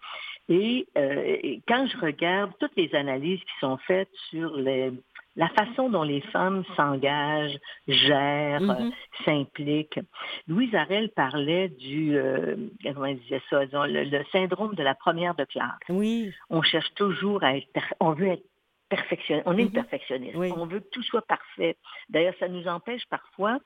[0.48, 4.92] Et, et quand je regarde toutes les analyses qui sont faites sur les
[5.36, 8.92] la façon dont les femmes s'engagent, gèrent, mm-hmm.
[9.24, 10.00] s'impliquent.
[10.46, 15.78] Louise Arel parlait du, euh, comment disait ça, le, syndrome de la première de classe.
[15.88, 16.32] Oui.
[16.50, 17.66] On cherche toujours à être,
[18.00, 18.44] on veut être
[18.88, 19.72] perfectionniste, on est mm-hmm.
[19.72, 21.76] perfectionniste, on veut que tout soit parfait.
[22.10, 23.58] D'ailleurs, ça nous empêche parfois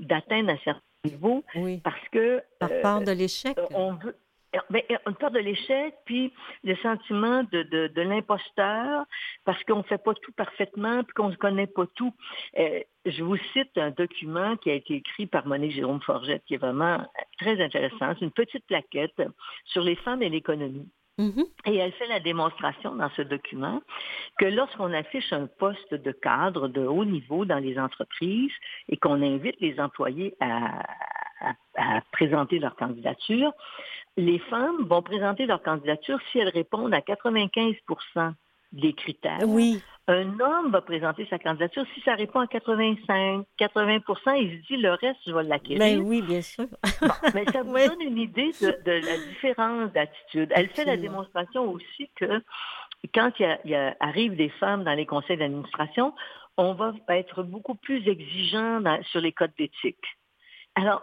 [0.00, 1.44] d'atteindre un certain niveau
[1.84, 2.42] parce que...
[2.58, 3.56] Par peur de l'échec.
[3.74, 4.16] On veut,
[4.70, 6.32] ben, on peur de l'échec, puis
[6.64, 9.04] le sentiment de, de, de l'imposteur,
[9.44, 12.12] parce qu'on ne fait pas tout parfaitement, puis qu'on ne connaît pas tout.
[12.58, 16.54] Euh, je vous cite un document qui a été écrit par Monique Jérôme Forgette, qui
[16.54, 17.06] est vraiment
[17.38, 18.14] très intéressant.
[18.18, 19.22] C'est une petite plaquette
[19.64, 20.88] sur les femmes et l'économie.
[21.18, 21.46] Mm-hmm.
[21.66, 23.82] Et elle fait la démonstration dans ce document
[24.38, 28.52] que lorsqu'on affiche un poste de cadre de haut niveau dans les entreprises
[28.88, 30.82] et qu'on invite les employés à,
[31.76, 33.52] à, présenter leur candidature,
[34.16, 38.34] les femmes vont présenter leur candidature si elles répondent à 95%
[38.72, 39.40] des critères.
[39.46, 39.82] Oui.
[40.08, 44.76] Un homme va présenter sa candidature si ça répond à 85, 80% il se dit
[44.76, 45.78] le reste, je vais l'acquérir.
[45.78, 46.66] Mais ben oui, bien sûr.
[47.34, 50.50] mais ça vous donne une idée de, la différence d'attitude.
[50.54, 52.42] Elle fait la démonstration aussi que
[53.14, 56.14] quand il, y a, arrive des femmes dans les conseils d'administration,
[56.56, 60.04] on va être beaucoup plus exigeant sur les codes d'éthique.
[60.74, 61.02] Alors,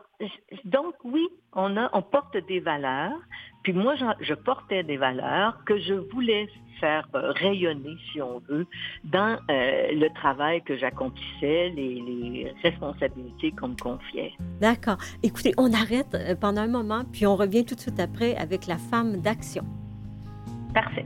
[0.66, 3.20] donc oui, on, a, on porte des valeurs,
[3.64, 8.66] puis moi, je, portais des valeurs que je voulais faire euh, rayonner, si on veut,
[9.04, 14.34] dans euh, le travail que j'accomplissais, les, les, responsabilités qu'on me confiait.
[14.60, 14.98] D'accord.
[15.24, 18.66] Écoutez, on arrête euh, pendant un moment, puis on revient tout de suite après avec
[18.66, 19.66] la femme d'action.
[20.74, 21.06] Parfait.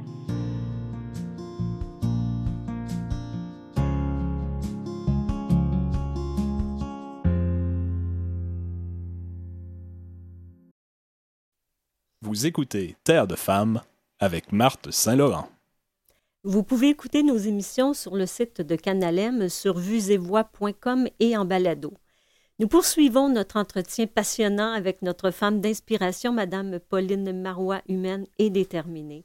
[12.34, 13.80] Vous écoutez Terre de femmes
[14.18, 15.48] avec Marthe Saint-Laurent.
[16.44, 21.94] Vous pouvez écouter nos émissions sur le site de Canalem sur vuesetvoix.com et en balado.
[22.58, 29.22] Nous poursuivons notre entretien passionnant avec notre femme d'inspiration, Madame Pauline Marois, humaine et déterminée.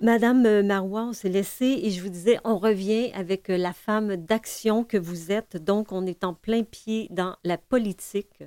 [0.00, 4.82] Madame Marois, on s'est laissé et je vous disais, on revient avec la femme d'action
[4.82, 5.58] que vous êtes.
[5.58, 8.42] Donc, on est en plein pied dans la politique.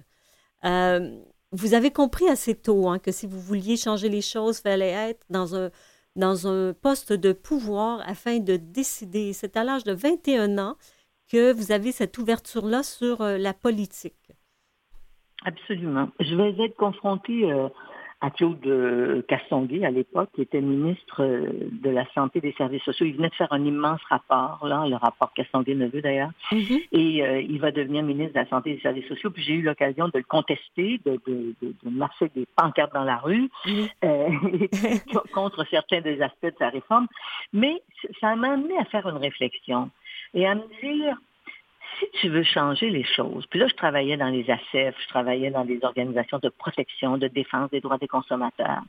[0.65, 1.17] Euh,
[1.51, 4.89] vous avez compris assez tôt hein, que si vous vouliez changer les choses, il fallait
[4.89, 5.69] être dans un,
[6.15, 9.33] dans un poste de pouvoir afin de décider.
[9.33, 10.75] C'est à l'âge de 21 ans
[11.31, 14.31] que vous avez cette ouverture-là sur euh, la politique.
[15.45, 16.10] Absolument.
[16.19, 17.69] Je vais être confrontée euh,
[18.19, 22.53] à Claude euh, Castonguay à l'époque, qui était ministre euh, de la Santé et des
[22.53, 23.06] Services sociaux.
[23.06, 26.88] Il venait de faire un immense rapport, là, le rapport Castonguay-Neveu d'ailleurs, mm-hmm.
[26.93, 29.30] et euh, il va devenir ministre de la Santé et des Services sociaux.
[29.30, 33.17] Puis j'ai eu l'occasion de le contester, de, de, de, marcher des pancartes dans la
[33.17, 35.30] rue mm-hmm.
[35.34, 37.08] contre certains des aspects de sa réforme.
[37.53, 37.84] Mais
[38.19, 39.91] ça m'a amené à faire une réflexion
[40.34, 41.17] et à me dire,
[41.99, 45.51] si tu veux changer les choses, puis là, je travaillais dans les ACF, je travaillais
[45.51, 48.83] dans des organisations de protection, de défense des droits des consommateurs.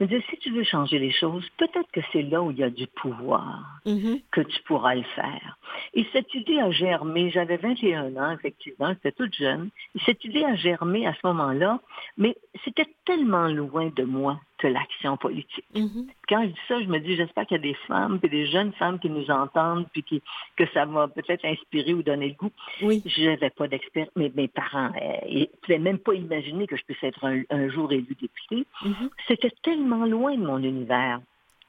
[0.00, 2.70] Mais si tu veux changer les choses, peut-être que c'est là où il y a
[2.70, 4.22] du pouvoir mm-hmm.
[4.30, 5.58] que tu pourras le faire.
[5.94, 10.44] Et cette idée a germé, j'avais 21 ans, effectivement, j'étais toute jeune, et cette idée
[10.44, 11.80] a germé à ce moment-là,
[12.16, 15.64] mais c'était tellement loin de moi que l'action politique.
[15.74, 16.06] Mm-hmm.
[16.28, 18.46] Quand je dis ça, je me dis, j'espère qu'il y a des femmes, puis des
[18.46, 20.22] jeunes femmes qui nous entendent, puis qui,
[20.56, 22.52] que ça va peut-être inspirer ou donner le goût.
[22.80, 23.02] Oui.
[23.04, 26.84] Je n'avais pas d'expert, mais mes parents ne euh, pouvaient même pas imaginer que je
[26.84, 28.64] puisse être un, jour élu député.
[28.84, 29.10] Mm-hmm.
[29.42, 31.20] C'était tellement loin de mon univers.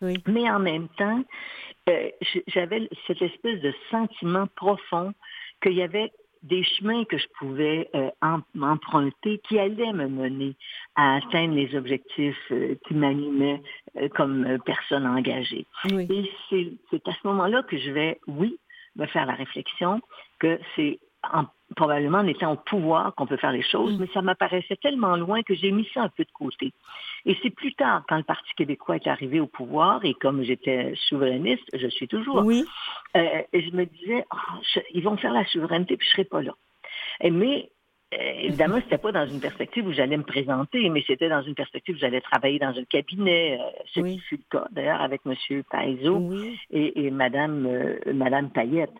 [0.01, 0.15] Oui.
[0.27, 1.23] Mais en même temps,
[1.89, 2.09] euh,
[2.47, 5.13] j'avais cette espèce de sentiment profond
[5.61, 6.11] qu'il y avait
[6.43, 8.09] des chemins que je pouvais euh,
[8.59, 10.55] emprunter qui allaient me mener
[10.95, 13.61] à atteindre les objectifs euh, qui m'animaient
[14.15, 15.65] comme personne engagée.
[15.89, 18.57] Et c'est à ce moment-là que je vais, oui,
[18.97, 20.01] me faire la réflexion
[20.39, 20.99] que c'est
[21.73, 24.01] probablement en étant au pouvoir qu'on peut faire les choses, mm.
[24.01, 26.71] mais ça m'apparaissait tellement loin que j'ai mis ça un peu de côté.
[27.25, 30.93] Et c'est plus tard, quand le Parti québécois est arrivé au pouvoir, et comme j'étais
[31.07, 32.65] souverainiste, je suis toujours, oui.
[33.15, 36.41] Euh, et je me disais, oh, ils vont faire la souveraineté, puis je serai pas
[36.41, 36.53] là.
[37.21, 37.69] Et, mais
[38.43, 41.95] évidemment, c'était pas dans une perspective où j'allais me présenter, mais c'était dans une perspective
[41.95, 45.63] où j'allais travailler dans un cabinet, euh, ce qui fut le cas d'ailleurs avec M.
[45.69, 46.33] Paizo
[46.71, 48.93] et, et Mme, euh, Madame Payette.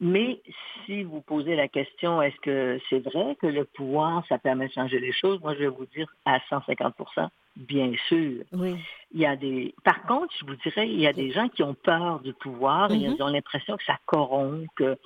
[0.00, 0.40] Mais
[0.84, 4.72] si vous posez la question, est-ce que c'est vrai que le pouvoir, ça permet de
[4.72, 8.42] changer les choses, moi je vais vous dire à 150% Bien sûr.
[8.52, 8.74] Oui.
[9.12, 9.74] Il y a des.
[9.84, 12.90] Par contre, je vous dirais, il y a des gens qui ont peur du pouvoir
[12.90, 13.14] et mm-hmm.
[13.14, 14.96] ils ont l'impression que ça corrompt, que euh,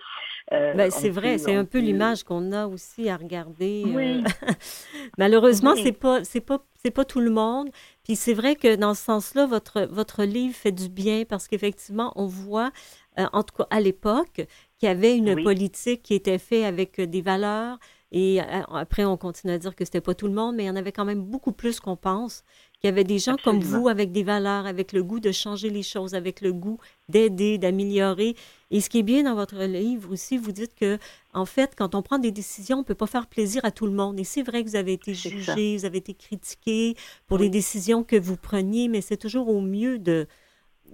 [0.50, 3.84] ben, c'est vrai, c'est un peu l'image qu'on a aussi à regarder.
[3.86, 4.22] Euh,
[5.18, 7.68] malheureusement, c'est pas c'est pas c'est pas tout le monde.
[8.02, 12.12] Puis c'est vrai que dans ce sens-là, votre votre livre fait du bien parce qu'effectivement,
[12.16, 12.70] on voit,
[13.18, 14.46] euh, en tout cas à l'époque,
[14.78, 17.78] qu'il y avait une politique qui était faite avec des valeurs.
[18.10, 20.70] Et après, on continue à dire que c'était pas tout le monde, mais il y
[20.70, 22.42] en avait quand même beaucoup plus qu'on pense.
[22.80, 25.68] Qu'il y avait des gens comme vous avec des valeurs, avec le goût de changer
[25.68, 28.36] les choses, avec le goût d'aider, d'améliorer.
[28.70, 30.98] Et ce qui est bien dans votre livre aussi, vous dites que,
[31.34, 33.86] en fait, quand on prend des décisions, on ne peut pas faire plaisir à tout
[33.86, 34.20] le monde.
[34.20, 36.94] Et c'est vrai que vous avez été jugé, vous avez été critiqué
[37.26, 40.28] pour les décisions que vous preniez, mais c'est toujours au mieux de,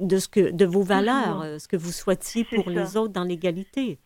[0.01, 3.25] de, ce que, de vos valeurs, euh, ce que vous souhaitiez pour les autres dans
[3.25, 3.99] l'égalité.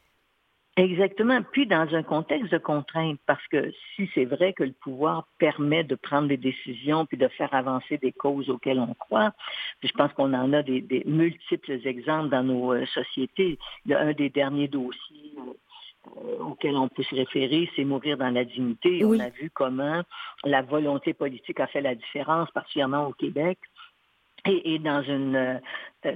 [0.79, 1.43] Exactement.
[1.43, 5.83] Puis dans un contexte de contrainte, parce que si c'est vrai que le pouvoir permet
[5.83, 9.33] de prendre des décisions puis de faire avancer des causes auxquelles on croit,
[9.81, 13.59] puis je pense qu'on en a des, multiples exemples dans nos euh, sociétés.
[13.85, 15.35] Il y a un des derniers dossiers
[16.17, 19.05] euh, auxquels on peut se référer, c'est mourir dans la dignité.
[19.05, 20.03] On a vu comment
[20.45, 23.59] la volonté politique a fait la différence, particulièrement au Québec
[24.49, 25.59] et, dans une euh,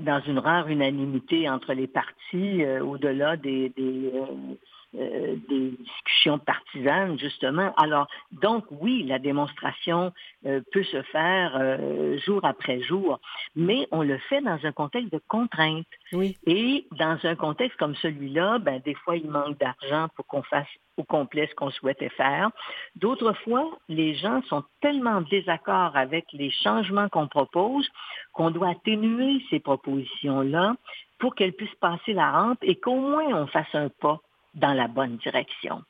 [0.00, 4.54] dans une rare unanimité entre les partis euh, au-delà des, des, euh,
[4.92, 7.72] des, discussions partisanes justement.
[7.76, 11.78] Alors donc oui, la démonstration peut se faire
[12.24, 13.20] jour après jour,
[13.56, 15.86] mais on le fait dans un contexte de contrainte.
[16.12, 16.36] Oui.
[16.46, 20.68] Et dans un contexte comme celui-là, ben des fois il manque d'argent pour qu'on fasse
[20.96, 22.50] au complet ce qu'on souhaitait faire.
[22.96, 27.88] D'autres fois, les gens sont tellement en désaccord avec les changements qu'on propose
[28.32, 30.74] qu'on doit atténuer ces propositions-là
[31.18, 34.20] pour qu'elles puissent passer la rampe et qu'au moins on fasse un pas
[34.54, 35.82] dans la bonne direction.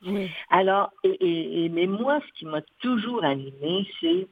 [0.51, 4.27] Alors, et, mais moi, ce qui m'a toujours animé, c'est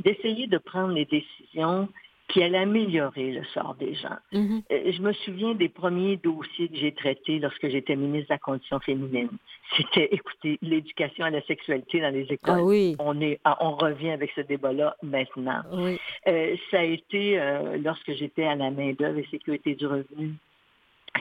[0.00, 1.88] d'essayer de prendre les décisions
[2.28, 4.16] qui allait améliorer le sort des gens.
[4.32, 4.62] Mhm.
[4.72, 8.38] Euh, Je me souviens des premiers dossiers que j'ai traités lorsque j'étais ministre de la
[8.38, 9.28] Condition féminine.
[9.76, 12.54] C'était, écoutez, l'éducation à la sexualité dans les écoles.
[12.58, 15.62] Ah oui, On, est, ah, on revient avec ce débat-là maintenant.
[15.72, 15.98] oui.
[16.26, 20.34] Euh, ça a été, euh, lorsque j'étais à la main-d'œuvre et sécurité du revenu,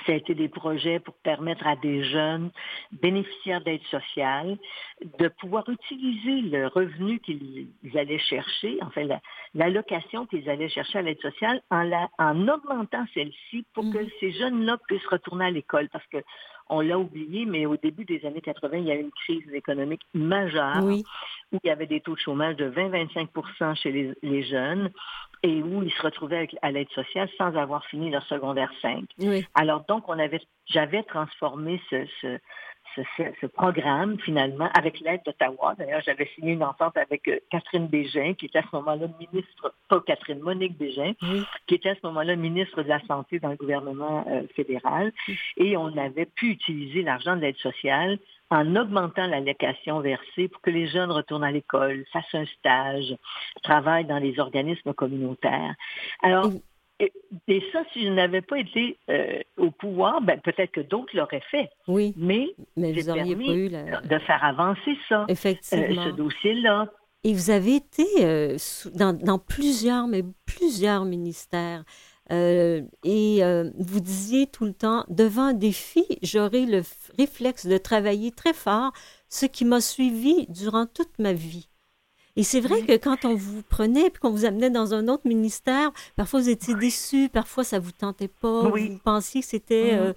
[0.05, 2.51] ça a été des projets pour permettre à des jeunes
[2.91, 4.58] bénéficiaires d'aide sociale
[5.19, 9.21] de pouvoir utiliser le revenu qu'ils ils allaient chercher, enfin la-
[9.53, 14.10] l'allocation qu'ils allaient chercher à l'aide sociale, en, la- en augmentant celle-ci pour que Mhm.
[14.19, 15.89] ces jeunes-là puissent retourner à l'école.
[15.89, 16.17] Parce que
[16.69, 19.47] on l'a oublié, mais au début des années 80, il y a eu une crise
[19.54, 21.04] économique majeure Oui,
[21.51, 24.89] où il y avait des taux de chômage de 20-25% chez les, les jeunes
[25.43, 29.04] et où ils se retrouvaient avec- à l'aide sociale sans avoir fini leur secondaire 5.
[29.19, 29.45] oui.
[29.54, 32.39] Alors donc, on avait, j'avais transformé ce, ce,
[32.95, 35.75] ce, ce- ce programme finalement avec l'aide d'Ottawa.
[35.77, 39.73] D'ailleurs, j'avais signé une entente avec euh, Catherine Bégin, qui était à ce moment-là ministre,
[39.89, 41.13] pas Catherine, Monique Bégin,
[41.67, 45.12] qui était à ce moment-là ministre de la Santé dans le gouvernement euh, fédéral.
[45.58, 48.17] Et on avait pu utiliser l'argent de l'aide sociale
[48.51, 53.15] en augmentant l'allocation versée pour que les jeunes retournent à l'école, fassent un stage,
[53.63, 55.73] travaillent dans les organismes communautaires.
[56.21, 56.51] Alors,
[56.99, 57.12] et,
[57.47, 61.43] et ça, si je n'avais pas été euh, au pouvoir, ben, peut-être que d'autres l'auraient
[61.51, 61.69] fait.
[61.88, 62.47] Oui, Mais
[62.78, 64.01] mais vous n'auriez pas permis eu la...
[64.01, 66.05] de faire avancer ça, euh, Effectivement.
[66.05, 66.88] ce dossier-là.
[67.24, 68.57] Et vous avez été euh,
[68.93, 71.84] dans, dans plusieurs, mais plusieurs ministères.
[72.30, 73.41] Et
[73.78, 76.82] vous disiez tout le temps, devant un défi, j'aurai le
[77.19, 78.93] réflexe de travailler très fort,
[79.30, 81.69] ce qui m'a suivi durant toute ma vie.
[82.38, 85.25] Et c'est vrai que quand on vous prenait puis qu'on vous amenait dans un autre
[85.27, 88.89] ministère, parfois vous étiez déçus, parfois ça vous tentait pas, Oui.
[88.89, 89.99] vous pensiez que c'était Mhm.
[89.99, 90.13] euh,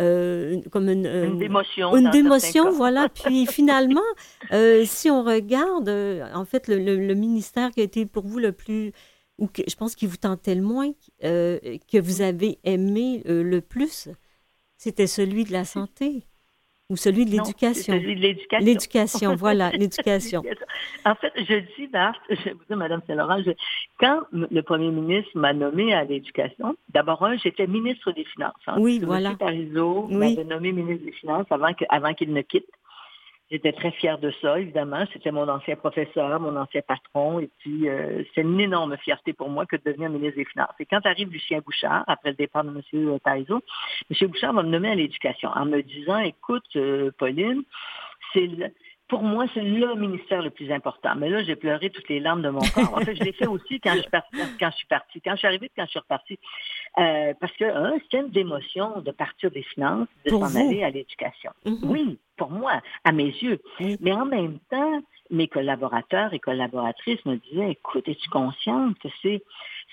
[0.00, 1.96] euh, comme une, Une euh, démotion.
[1.96, 3.08] une dans certains démotion, voilà.
[3.14, 4.00] Puis finalement,
[4.52, 8.26] euh, si on regarde, euh, en fait, le, le- le ministère qui a été pour
[8.26, 8.92] vous le plus,
[9.38, 10.92] ou que je pense qui vous tentait le moins,
[11.24, 11.58] euh,
[11.90, 14.08] que vous avez aimé euh, le plus,
[14.76, 16.24] c'était celui de la santé
[16.92, 17.94] ou celui de l'éducation.
[17.94, 18.66] celui de l'éducation.
[18.66, 20.42] L'éducation, voilà, l'éducation.
[21.06, 23.38] En fait, je dis, Marthe, je vais vous dire, Mme Saint-Laurent,
[23.98, 28.52] quand le premier ministre m'a nommé à l'éducation, d'abord, un, j'étais ministre des Finances.
[28.66, 28.76] hein.
[28.78, 29.34] Oui, voilà.
[29.34, 30.16] Parizeau Oui.
[30.16, 32.66] m'avait nommé ministre des Finances avant qu'il ne quitte.
[33.52, 35.04] J'étais très fière de ça, évidemment.
[35.12, 37.38] C'était mon ancien professeur, mon ancien patron.
[37.38, 40.72] Et puis, euh, c'est une énorme fierté pour moi que de devenir ministre des Finances.
[40.80, 43.18] Et quand arrive Lucien Bouchard, après le départ de M.
[43.22, 43.60] Parizeau,
[44.10, 44.28] M.
[44.28, 47.62] Bouchard va me nommer à l'éducation en me disant, écoute, euh, Pauline,
[49.12, 51.14] pour moi, c'est le ministère le plus important.
[51.18, 52.94] Mais là, j'ai pleuré toutes les larmes de mon corps.
[52.96, 54.38] En fait, je l'ai fait aussi quand je suis partie.
[54.58, 55.20] Quand je suis, partie.
[55.20, 56.38] Quand je suis arrivée, quand je suis repartie.
[56.98, 60.90] Euh, parce que, un, c'était une démotion de partir des finances, de s'en aller à
[60.90, 61.50] l'éducation.
[61.64, 61.78] Mhm.
[61.84, 63.60] Oui, pour moi, à mes yeux.
[64.00, 65.00] Mais en même temps,
[65.32, 69.42] mes collaborateurs et collaboratrices me disaient, écoute, es-tu consciente que c'est,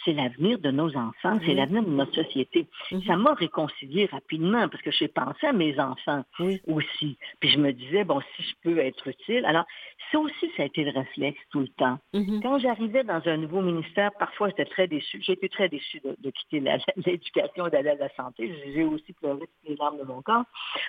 [0.06, 2.68] c'est l'avenir de nos enfants, c'est l'avenir de notre société?
[2.92, 3.04] Mhm.
[3.04, 6.62] Ça m'a réconcilié rapidement parce que j'ai pensé à mes enfants Oui.
[6.68, 7.18] aussi.
[7.40, 9.46] Puis je me disais, bon, si je peux être utile.
[9.46, 9.66] Alors,
[10.12, 11.98] ça aussi, ça a été le réflexe tout le temps.
[12.14, 12.42] Mhm.
[12.44, 15.22] Quand j'arrivais dans un nouveau ministère, parfois j'étais très déçue.
[15.22, 16.60] J'ai été très déçue de, de quitter
[17.06, 18.54] l'éducation et d'aller à la santé.
[18.74, 20.44] J'ai aussi pleuré toutes les larmes de mon corps.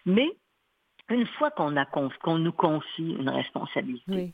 [0.06, 0.28] Mais
[1.10, 4.32] une fois qu'on nous confie une responsabilité, Oui.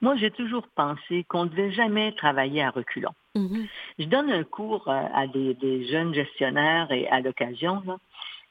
[0.00, 3.14] moi j'ai toujours pensé qu'on ne devait jamais travailler à reculons.
[3.34, 3.66] Mhm.
[3.98, 7.82] Je donne un cours euh, à des, des jeunes gestionnaires et à l'occasion,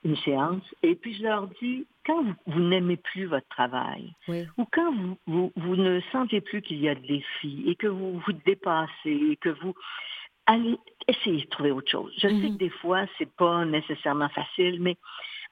[0.04, 4.46] une séance, et puis je leur dis, quand vous, vous n'aimez plus votre travail, Oui.
[4.58, 7.88] ou quand vous, vous, vous ne sentez plus qu'il y a de défis et que
[7.88, 9.74] vous vous dépassez et que vous
[10.46, 12.14] allez essayer de trouver autre chose.
[12.18, 12.54] Je sais Mhm.
[12.54, 14.96] que des fois, c'est pas nécessairement facile, mais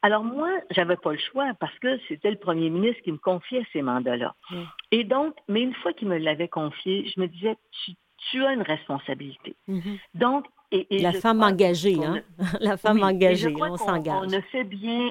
[0.02, 3.66] alors moi, j'avais pas le choix parce que c'était le premier ministre qui me confiait
[3.74, 4.36] ces mandats-là.
[4.52, 4.64] Oui.
[4.91, 7.91] Et donc, mais une fois qu'il me l'avait confié, je me disais, tu,
[8.30, 9.56] tu as une responsabilité.
[9.68, 9.98] Mhm.
[10.14, 12.22] Donc, et, et La femme engagée, hein?
[12.39, 14.16] a- La femme oui, engagée, on s'engage.
[14.24, 15.10] On ne fait bien,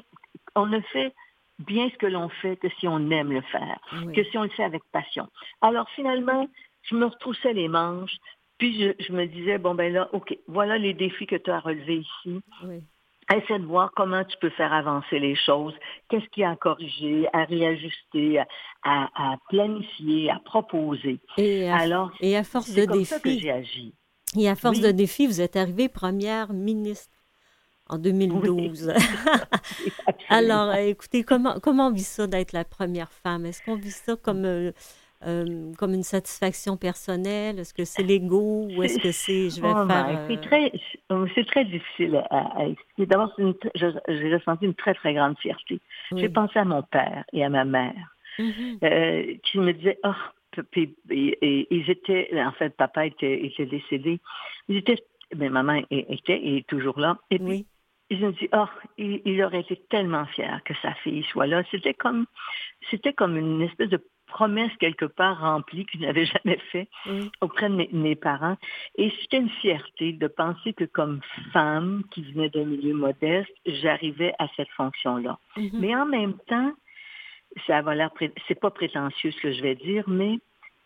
[0.55, 1.13] on ne fait
[1.59, 4.13] bien ce que l'on fait que si on aime le faire, Oui.
[4.13, 5.27] que si on le fait avec passion.
[5.61, 6.47] Alors finalement,
[6.83, 8.17] je me retroussais les manches,
[8.57, 11.59] puis je, je me disais, bon ben là, OK, voilà les défis que tu as
[11.59, 12.41] relevés ici.
[12.63, 12.81] Oui.
[13.33, 15.73] Essaie de voir comment tu peux faire avancer les choses,
[16.09, 18.43] qu'est-ce qu'il y a à corriger, à réajuster,
[18.83, 21.19] à, planifier, à proposer.
[21.37, 23.93] Et à, Alors, et à force de comme ça que défis, j'ai agi.
[24.37, 24.83] et à force Oui.
[24.83, 27.11] de défis, vous êtes arrivée première ministre
[27.87, 28.93] en 2012.
[30.29, 33.45] Alors, euh, écoutez, comment, comment on vit ça d'être la première femme?
[33.47, 34.71] Est-ce qu'on vit ça comme, euh,
[35.25, 37.59] euh, comme une satisfaction personnelle?
[37.59, 39.85] Est-ce que c'est l'ego ou est-ce que c'est je vais Oh, faire.
[39.87, 40.71] ben, euh, C'est très,
[41.35, 43.05] c'est très difficile à, à expliquer.
[43.07, 43.43] D'abord, c'est
[43.75, 45.79] j'ai ressenti une très, très grande fierté.
[46.11, 46.21] oui.
[46.21, 48.79] J'ai pensé à mon père et à ma mère Mhm.
[48.83, 53.65] euh, qui me disaient, oh, puis, et, et- ils étaient, en fait, papa était, était
[53.65, 54.19] décédé.
[54.67, 54.97] Ils étaient
[55.35, 57.17] mais maman était et est toujours là.
[57.31, 57.65] Et puis, Oui.
[58.11, 58.65] je me dis, oh,
[58.97, 61.63] il, il aurait été tellement fier que sa fille soit là.
[61.71, 62.25] C'était comme,
[62.91, 63.99] c'était comme une espèce de
[64.39, 67.31] promesse quelque part remplie qu'il n'avait jamais fait Oui.
[67.41, 68.57] auprès de mes, mes parents.
[68.97, 71.21] Et c'était une fierté de penser que comme
[71.53, 75.37] femme qui venait d'un milieu modeste, j'arrivais à cette fonction-là.
[75.57, 75.69] Mhm.
[75.81, 76.71] Mais en même temps,
[77.67, 80.39] ça va l'air, pré- c'est pas prétentieux ce que je vais dire, mais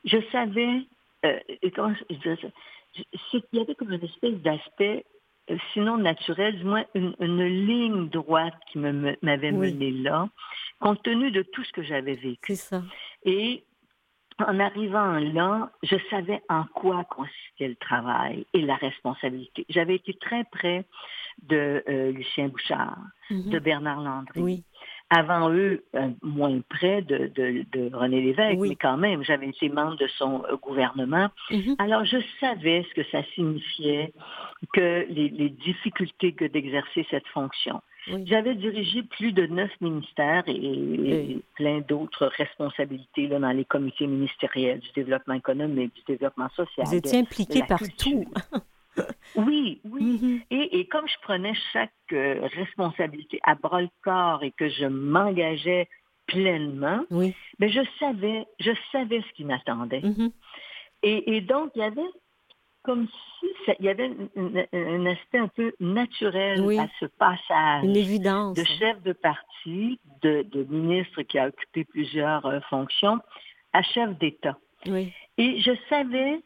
[0.05, 0.81] je savais,
[1.25, 1.39] euh,
[1.75, 2.47] comment je ça?
[2.95, 3.03] Je-
[3.49, 5.05] qu'il y avait comme une espèce d'aspect,
[5.73, 9.73] sinon naturel, du moins une, une ligne droite qui me- me- m'avait Oui.
[9.73, 10.29] mené là,
[10.79, 12.55] compte tenu de tout ce que j'avais vécu.
[12.55, 12.81] Ça.
[13.23, 13.63] Et
[14.39, 19.65] en arrivant là, je savais en quoi consistait le travail et la responsabilité.
[19.69, 20.85] J'avais été très près
[21.43, 22.97] de euh, Lucien Bouchard,
[23.29, 23.49] Mhm.
[23.49, 24.41] de Bernard Landry.
[24.41, 24.63] Oui.
[25.11, 28.69] Avant eux, euh, moins près de, de- de René Lévesque, Oui.
[28.69, 31.29] mais quand même, j'avais été membre de son euh, gouvernement.
[31.49, 31.75] Mhm.
[31.79, 34.13] Alors, je savais ce que ça signifiait
[34.73, 37.81] que les, les difficultés que d'exercer cette fonction.
[38.11, 38.23] Oui.
[38.27, 41.43] J'avais dirigé plus de neuf ministères et, et Oui.
[41.55, 46.85] plein d'autres responsabilités là, dans les comités ministériels du développement économique, du développement social.
[46.85, 48.25] Vous étiez impliqué partout.
[49.35, 50.01] Oui, oui.
[50.03, 50.41] Mhm.
[50.51, 54.85] Et, et comme je prenais chaque euh, responsabilité à bras le corps et que je
[54.85, 55.87] m'engageais
[56.25, 57.33] pleinement, Oui.
[57.59, 60.01] ben je savais, je savais ce qui m'attendait.
[60.01, 60.31] Mhm.
[61.03, 62.01] Et, et donc, il y avait
[62.83, 63.07] comme
[63.39, 66.79] si ça- il y avait un, aspect un peu naturel Oui.
[66.79, 68.55] à ce passage Une évidence.
[68.57, 73.19] de chef de parti, de, de ministre qui a occupé plusieurs euh, fonctions,
[73.73, 74.57] à chef d'État.
[74.87, 75.11] Oui.
[75.37, 76.39] Et je savais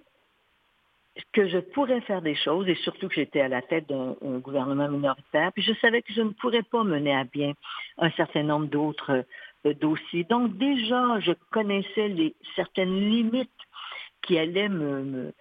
[1.32, 4.40] que je pourrais faire des choses, et surtout que j'étais à la tête d'un un
[4.40, 7.54] gouvernement minoritaire, puis je savais que je ne pourrais pas mener à bien
[8.00, 9.24] un certain nombre d'autres
[9.66, 10.24] euh, dossiers.
[10.24, 13.50] Donc déjà, je connaissais les certaines limites
[14.24, 15.34] qui allaient me, me-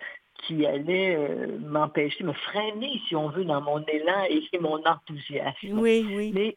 [0.44, 5.78] qui allaient euh, m'empêcher, me freiner, si on veut, dans mon élan et mon enthousiasme.
[5.78, 6.32] Oui, oui.
[6.34, 6.56] Mais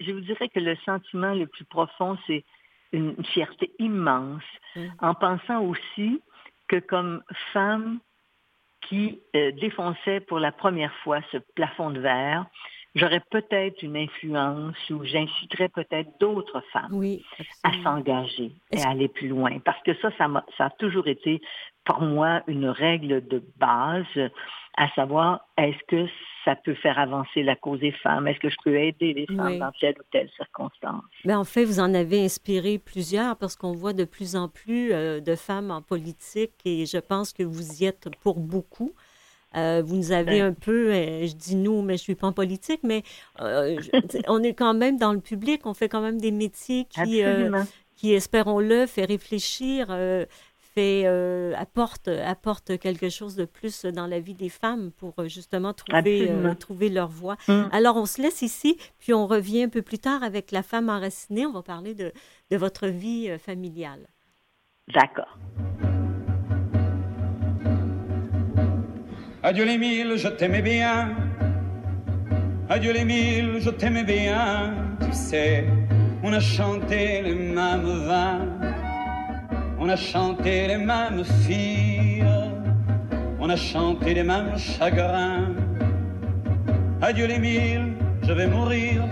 [0.00, 2.44] je vous dirais que le sentiment le plus profond, c'est
[2.92, 4.42] une fierté immense,
[4.76, 4.86] Mm.
[5.00, 6.22] en pensant aussi
[6.68, 7.98] que comme femme
[8.88, 12.46] qui euh, défonçait pour la première fois ce plafond de verre,
[12.94, 17.24] j'aurais peut-être une influence ou j'inciterais peut-être d'autres femmes Oui,
[17.62, 19.58] à s'engager et à aller plus loin.
[19.64, 21.40] Parce que ça, ça, ça a toujours été
[21.84, 24.30] pour moi une règle de base,
[24.76, 26.06] à savoir, est-ce que
[26.44, 28.28] ça peut faire avancer la cause des femmes?
[28.28, 29.58] Est-ce que je peux aider les femmes Oui.
[29.58, 31.02] dans telle ou telle circonstance?
[31.24, 34.92] Mais en fait, vous en avez inspiré plusieurs parce qu'on voit de plus en plus
[34.92, 38.92] euh, de femmes en politique et je pense que vous y êtes pour beaucoup.
[39.56, 40.46] Euh, vous nous avez Ben.
[40.48, 43.02] un peu, euh, je dis nous, mais je suis pas en politique, mais
[43.40, 46.84] euh, je- on est quand même dans le public, on fait quand même des métiers
[46.84, 47.50] qui, euh,
[47.94, 49.86] qui espérons-le, fait réfléchir,
[50.76, 55.26] fait, euh, apporte, apporte quelque chose de plus dans la vie des femmes pour euh,
[55.26, 57.36] justement trouver, euh, trouver leur voie.
[57.48, 57.62] Mm.
[57.72, 60.90] Alors, on se laisse ici, puis on revient un peu plus tard avec la femme
[60.90, 61.46] enracinée.
[61.46, 62.12] On va parler de,
[62.50, 64.06] de votre vie euh, familiale.
[64.92, 65.38] D'accord.
[69.42, 71.16] Adieu les mille, je t'aimais bien.
[72.68, 74.74] Adieu les mille, je t'aimais bien.
[75.00, 75.66] Tu sais,
[76.22, 78.85] on a chanté les mêmes vins.
[79.86, 82.24] On a chanté les mêmes filles.
[83.38, 85.54] On a chanté les mêmes chagrins.
[87.00, 89.04] Adieu les mille, je vais mourir.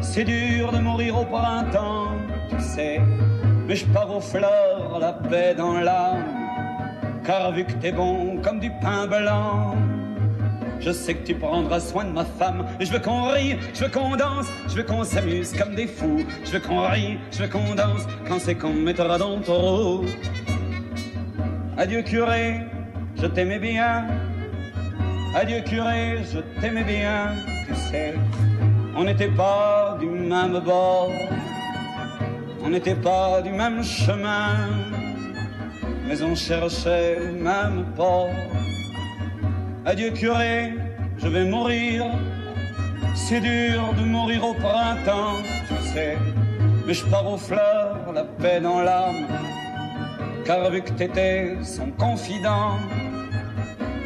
[0.00, 2.16] C'est dur de mourir au printemps,
[2.48, 3.02] tu sais.
[3.66, 6.24] Mais je pars aux fleurs, la paix dans l'âme.
[7.22, 9.74] Car vu que t'es bon comme du pain blanc,
[10.80, 12.66] je sais que tu prendras soin de ma femme.
[12.80, 15.86] Et je veux qu'on rie, je veux qu'on danse, je veux qu'on s'amuse comme des
[15.86, 16.24] fous.
[16.44, 19.42] Je veux qu'on rie, je veux qu'on danse quand c'est qu'on me mettra dans le
[19.42, 20.04] taureau.
[21.76, 22.60] Adieu curé,
[23.16, 24.06] je t'aimais bien.
[25.34, 27.34] Adieu curé, je t'aimais bien.
[27.66, 28.14] Tu sais,
[28.96, 31.10] on n'était pas du même bord,
[32.62, 34.54] on n'était pas du même chemin
[36.06, 38.30] mais on cherchait le même port.
[39.86, 40.72] Adieu curé,
[41.18, 42.06] je vais mourir.
[43.14, 45.36] C'est dur de mourir au printemps,
[45.68, 46.16] tu sais.
[46.86, 49.26] Mais je pars aux fleurs, la paix dans l'âme.
[50.46, 52.78] Car vu que t'étais son confident,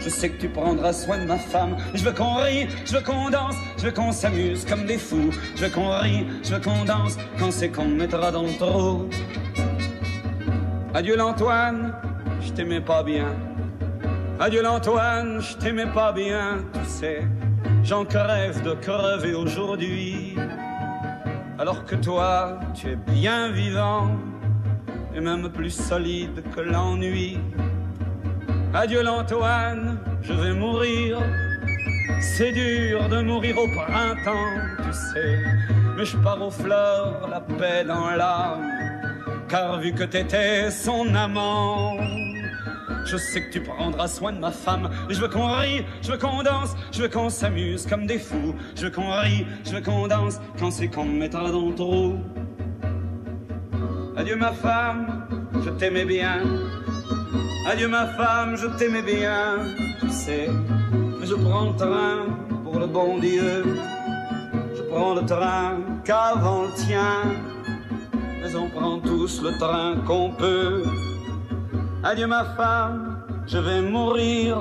[0.01, 1.77] je sais que tu prendras soin de ma femme.
[1.95, 5.31] Je veux qu'on rie, je veux qu'on danse, je veux qu'on s'amuse comme des fous.
[5.55, 8.59] Je veux qu'on rie, je veux qu'on danse quand c'est qu'on me mettra dans le
[8.59, 9.09] trou.
[10.93, 11.95] Adieu l'Antoine,
[12.41, 13.29] je t'aimais pas bien.
[14.41, 17.27] Adieu l'Antoine, je t'aimais pas bien, tu sais.
[17.83, 20.37] J'en crève de crever aujourd'hui.
[21.59, 24.17] Alors que toi, tu es bien vivant
[25.13, 27.41] et même plus solide que l'ennui.
[28.73, 31.19] Adieu l'Antoine, je vais mourir.
[32.21, 35.39] C'est dur de mourir au printemps, tu sais,
[35.97, 38.71] mais je pars aux fleurs, la paix dans l'âme,
[39.49, 41.97] car vu que t'étais son amant,
[43.05, 44.91] je sais que tu prendras soin de ma femme.
[45.09, 48.55] Je veux qu'on rie, je veux qu'on danse, je veux qu'on s'amuse comme des fous.
[48.77, 51.75] Je veux qu'on rie, je veux qu'on danse quand c'est qu'on me mettra dans le
[51.75, 52.19] trou.
[54.17, 55.27] Adieu ma femme,
[55.65, 56.43] je t'aimais bien.
[57.67, 59.59] Adieu ma femme, je t'aimais bien.
[60.01, 60.49] Tu sais,
[61.21, 62.27] mais je prends le train
[62.65, 63.65] pour le bon Dieu.
[64.77, 67.23] Je prends le train qu'avant le tien.
[68.41, 70.85] Mais on prend tous le train qu'on peut.
[72.05, 74.59] Adieu ma femme, je vais mourir.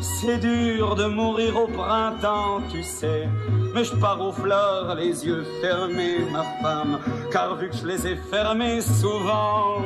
[0.00, 3.28] C'est dur de mourir au printemps, tu sais.
[3.74, 6.98] Mais je pars aux fleurs, les yeux fermés, ma femme.
[7.30, 9.82] Car vu que je les ai fermés souvent,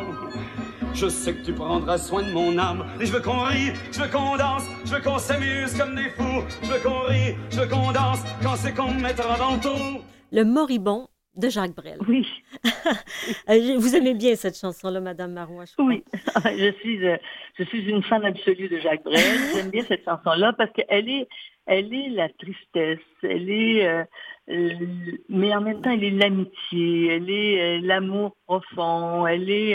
[0.95, 2.85] je sais que tu prendras soin de mon âme.
[3.01, 6.11] Et je veux qu'on rie, je veux qu'on danse, je veux qu'on s'amuse comme des
[6.11, 6.45] fous.
[6.63, 9.61] Je veux qu'on rie, je veux qu'on danse quand c'est qu'on me mettra dans le
[9.61, 10.01] trou.
[10.31, 11.99] Le moribond de Jacques Brel.
[12.09, 12.27] Oui.
[13.49, 15.85] Euh, Vous aimez bien cette chanson-là, Madame Marois, je crois.
[15.85, 16.03] Oui,
[16.45, 17.17] je suis, euh,
[17.59, 19.21] je suis une fan absolue de Jacques Brel.
[19.55, 21.29] J'aime bien cette chanson-là parce qu'elle est,
[21.67, 24.05] elle est la tristesse, elle est, euh,
[24.51, 24.71] euh,
[25.29, 29.75] mais en même temps, elle est l'amitié, elle est l'amour profond, elle est,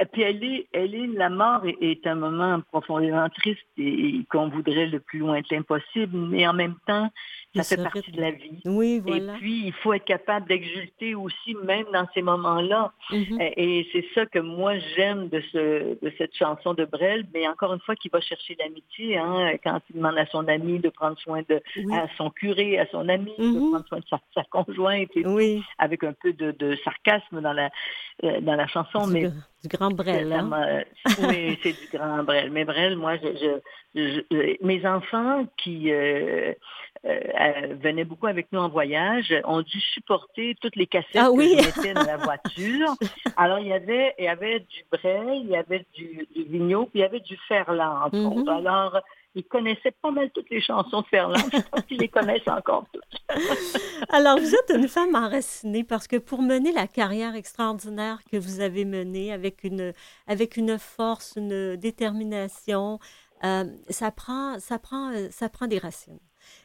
[0.00, 3.88] et puis elle est, elle est, la mort est, est un moment profondément triste et,
[3.88, 7.10] et qu'on voudrait le plus lointain possible, mais en même temps,
[7.56, 8.60] ça fait serait- partie de la vie.
[8.66, 9.34] Oui, voilà.
[9.34, 12.92] Et puis, il faut être capable d'exulter aussi, même dans ces moments-là.
[13.10, 13.40] Mhm.
[13.40, 17.48] Et, et c'est ça que moi j'aime de, ce, de cette chanson de Brel, mais
[17.48, 20.88] encore une fois, qui va chercher l'amitié, hein, quand il demande à son ami de
[20.90, 21.94] prendre soin de, Oui.
[21.96, 25.62] à son curé, à son ami, de prendre soin de sa, sa conjointe, et Oui,
[25.78, 27.70] avec un peu de, de sarcasme dans la,
[28.24, 29.22] euh, dans la chanson, du, mais
[29.62, 30.32] du grand Brel.
[30.32, 30.42] hein.
[30.42, 30.80] m'a-
[31.28, 32.50] oui, c'est du grand Brel.
[32.50, 33.60] Mais Brel, moi, je, je-
[33.94, 36.52] je- je- mes enfants qui euh,
[37.04, 41.30] euh, euh, venaient beaucoup avec nous en voyage ont dû supporter toutes les cassettes Ah
[41.30, 41.56] oui.
[41.56, 42.94] que je mettais dans la voiture.
[43.36, 46.86] Alors, il y avait, il y avait du Brel, il y avait du, du Vigneault,
[46.86, 48.26] puis il y avait du Ferland, entre Mhm.
[48.26, 48.50] autres.
[48.52, 49.00] Alors,
[49.34, 51.36] ils connaissaient pas mal toutes les chansons de Ferland.
[51.52, 53.04] Je pense qu'ils les connaissent encore toutes.
[54.10, 58.58] Alors, vous êtes une femme enracinée parce que pour mener la carrière extraordinaire que vous
[58.60, 59.92] avez menée avec une,
[60.26, 62.98] avec une force, une détermination,
[63.44, 66.18] euh, ça, prend, ça, prend, euh, ça prend des racines.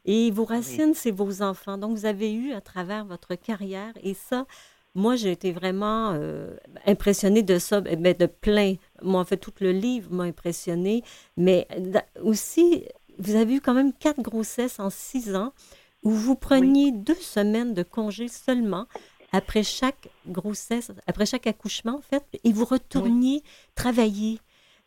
[0.06, 1.78] Et vos racines, c'est vos enfants.
[1.78, 4.46] Donc, vous avez eu à travers votre carrière, et ça,
[4.96, 6.56] moi, j'ai été vraiment euh,
[6.86, 8.76] impressionnée de ça, mais de plein.
[9.02, 11.04] Moi, en fait, tout le livre m'a impressionnée,
[11.36, 11.68] mais
[12.22, 12.86] aussi,
[13.18, 15.54] vous avez eu quand même quatre grossesses en six ans
[16.04, 18.86] où vous preniez deux semaines de congé seulement
[19.32, 23.42] après chaque grossesse, après chaque accouchement, en fait, et vous retourniez
[23.74, 24.40] travailler.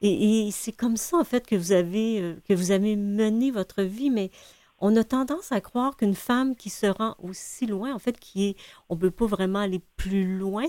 [0.02, 3.50] Et, et c'est comme ça, en fait, que vous avez, euh, que vous avez mené
[3.50, 4.30] votre vie, mais
[4.78, 8.48] on a tendance à croire qu'une femme qui se rend aussi loin, en fait, qui
[8.48, 8.56] est,
[8.88, 10.66] on ne peut pas vraiment aller plus loin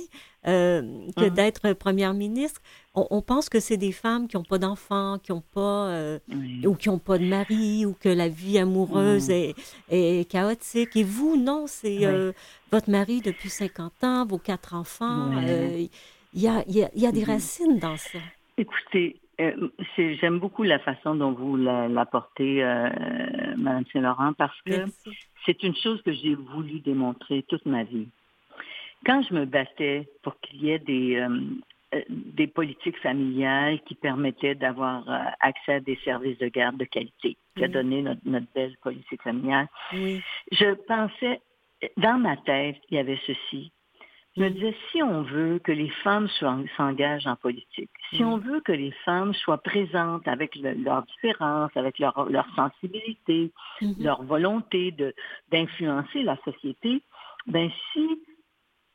[0.47, 0.81] euh,
[1.17, 1.29] que Mhm.
[1.33, 2.61] d'être première ministre.
[2.95, 6.19] On, on pense que c'est des femmes qui n'ont pas d'enfants, qui n'ont pas, euh,
[6.65, 9.31] ou qui n'ont pas de mari, ou que la vie amoureuse Mm.
[9.31, 9.55] est,
[9.89, 10.95] est chaotique.
[10.95, 12.05] Et vous, non, c'est Oui.
[12.05, 12.31] euh,
[12.71, 15.33] votre mari depuis 50 ans, vos quatre enfants.
[15.35, 15.91] Oui.
[16.33, 17.27] Il y, a, y a- il y a des Mhm.
[17.31, 18.19] racines dans ça.
[18.57, 22.89] Écoutez, euh, j'aime beaucoup la façon dont vous la- l'apportez, euh,
[23.57, 24.85] Madame Saint-Laurent, parce que
[25.45, 28.07] c'est une chose que j'ai voulu démontrer toute ma vie.
[29.05, 34.55] Quand je me battais pour qu'il y ait des, euh, des politiques familiales qui permettaient
[34.55, 35.03] d'avoir
[35.39, 39.21] accès à des services de garde de qualité, qui a donné notre, notre belle politique
[39.21, 40.21] familiale, Oui.
[40.51, 41.39] je pensais,
[41.97, 43.71] dans ma tête, il y avait ceci.
[44.37, 46.27] Je me disais, si on veut que les femmes
[46.77, 48.29] s'engagent en politique, si Mhm.
[48.33, 53.51] on veut que les femmes soient présentes avec le- leurs différences, avec leur, leur sensibilité,
[53.81, 53.95] Mhm.
[53.99, 54.93] leur volonté
[55.51, 57.01] d'influencer la société,
[57.47, 58.21] ben si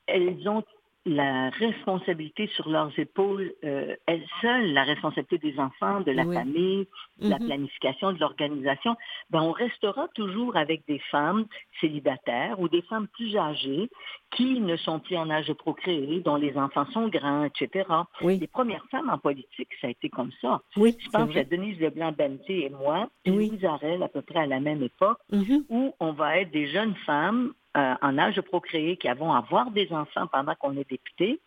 [0.07, 0.63] elles ont
[1.05, 6.33] la responsabilité sur leurs épaules, euh, elles seules, la responsabilité des enfants, de la Oui.
[6.35, 6.87] famille,
[7.19, 7.45] de la Mhm.
[7.47, 8.95] planification, de l'organisation,
[9.29, 11.45] ben on restera toujours avec des femmes
[11.81, 13.89] célibataires ou des femmes plus âgées
[14.31, 17.85] qui ne sont plus en âge de procréer, dont les enfants sont grands, etc.
[18.21, 20.61] Oui, Les premières femmes en politique, ça a été comme ça.
[20.77, 23.49] oui, Je pense que Denise Leblanc-Benté et moi, Oui.
[23.49, 25.65] Louise Arel, à peu près à la même époque, Mhm.
[25.69, 29.71] où on va être des jeunes femmes euh, en âge de procréer qui vont avoir
[29.71, 31.39] des enfants pendant qu'on est député.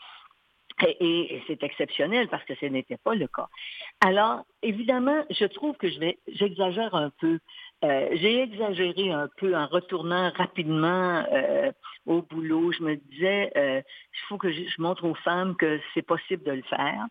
[0.87, 3.49] Et, et- et c'est exceptionnel parce que ce n'était pas le cas.
[4.05, 7.39] Alors, évidemment, je trouve que je vais, j'exagère un peu
[7.85, 11.71] Euh, j'ai exagéré un peu en retournant rapidement euh,
[12.07, 12.73] au boulot.
[12.73, 16.53] Je me disais, euh, il faut que je, montre aux femmes que c'est possible de
[16.53, 17.05] le faire.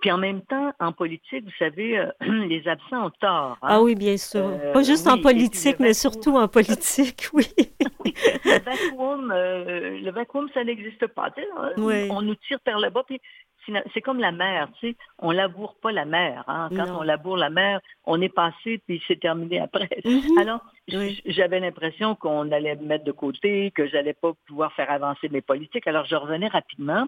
[0.00, 3.56] Puis en même temps, en politique, vous savez, les absents ont tort.
[3.62, 3.68] Hein.
[3.68, 4.58] Ah oui, bien sûr.
[4.74, 7.46] Pas juste en politique, mais surtout en politique, oui.
[8.44, 11.30] le, vacuum, le vacuum, ça n'existe pas.
[11.78, 13.04] On nous tire par le bas.
[13.06, 13.20] Puis
[13.92, 16.44] c'est comme la mer, tu sais, on laboure pas la mer.
[16.46, 16.68] Hein.
[16.74, 19.88] Quand on laboure la mer, on est passé puis c'est terminé après.
[20.10, 20.38] Mhm.
[20.38, 20.60] Alors,
[21.26, 25.40] j'avais l'impression qu'on allait me mettre de côté, que j'allais pas pouvoir faire avancer mes
[25.40, 25.86] politiques.
[25.86, 27.06] Alors, je revenais rapidement.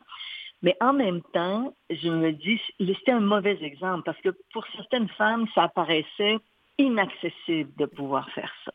[0.63, 5.09] Mais en même temps, je me dis, c'était un mauvais exemple parce que pour certaines
[5.09, 6.39] femmes, ça paraissait
[6.79, 8.73] inaccessible de pouvoir faire ça.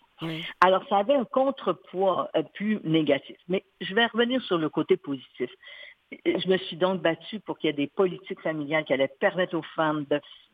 [0.61, 3.38] Alors, ça avait un contrepoidt euh, plus négatif.
[3.47, 5.49] Mais je vais revenir sur le côté positif
[6.12, 9.58] je me suis donc battue pour qu'il y ait des politiques familiales qui allaient permettre
[9.58, 10.05] aux femmes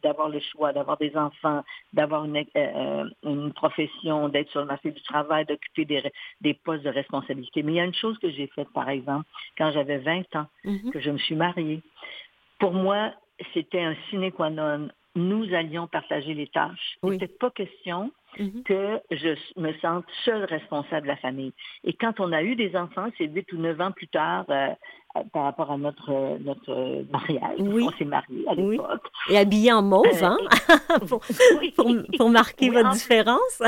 [0.01, 4.91] d'avoir le choix, d'avoir des enfants, d'avoir une, euh, euh, profession, d'être sur le marché
[4.91, 5.85] du travail, d'occuper
[6.41, 7.61] des, postes de responsabilité.
[7.61, 9.25] Mais il y a une chose que j'ai faite, par exemple,
[9.57, 10.91] quand j'avais 20 ans, mm-hmm.
[10.91, 11.81] que je me suis mariée.
[12.59, 13.13] Pour moi,
[13.53, 14.89] c'était un sine qua non.
[15.15, 16.97] Nous allions partager les tâches.
[17.03, 18.63] Il n'était pas question mm-hmm.
[18.63, 21.53] que je me sente seule responsable de la famille.
[21.83, 24.69] Et quand on a eu des enfants, c'est huit ou neuf ans plus tard, euh,
[25.31, 27.59] par rapport à notre, notre mariage.
[27.59, 29.07] On s'est mariés à l'époque.
[29.29, 30.37] Et habillé en mauve, euh, hein?
[31.07, 31.21] pour,
[32.17, 33.61] pour, marquer votre différence.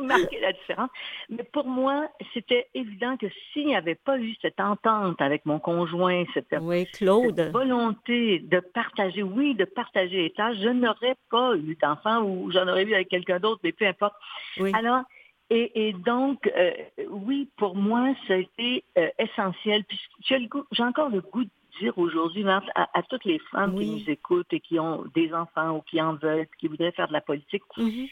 [0.00, 0.90] Marquer la différence.
[1.28, 5.58] Mais pour moi, c'était évident que s'il n'y avait pas eu cette entente avec mon
[5.58, 12.22] conjoint, cette, volonté de partager, oui, de partager les tâches, je n'aurais pas eu d'enfant
[12.22, 14.14] ou j'en aurais eu avec quelqu'un d'autre, mais peu importe.
[14.72, 15.02] Alors,
[15.48, 16.72] et, donc, euh,
[17.08, 19.84] oui, pour moi, ça a été euh, essentiel.
[19.84, 24.10] Puis j'ai encore le goût de dire aujourd'hui à, à, toutes les femmes qui nous
[24.10, 27.20] écoutent et qui ont des enfants ou qui en veulent, qui voudraient faire de la
[27.20, 28.10] politique, mm-hmm.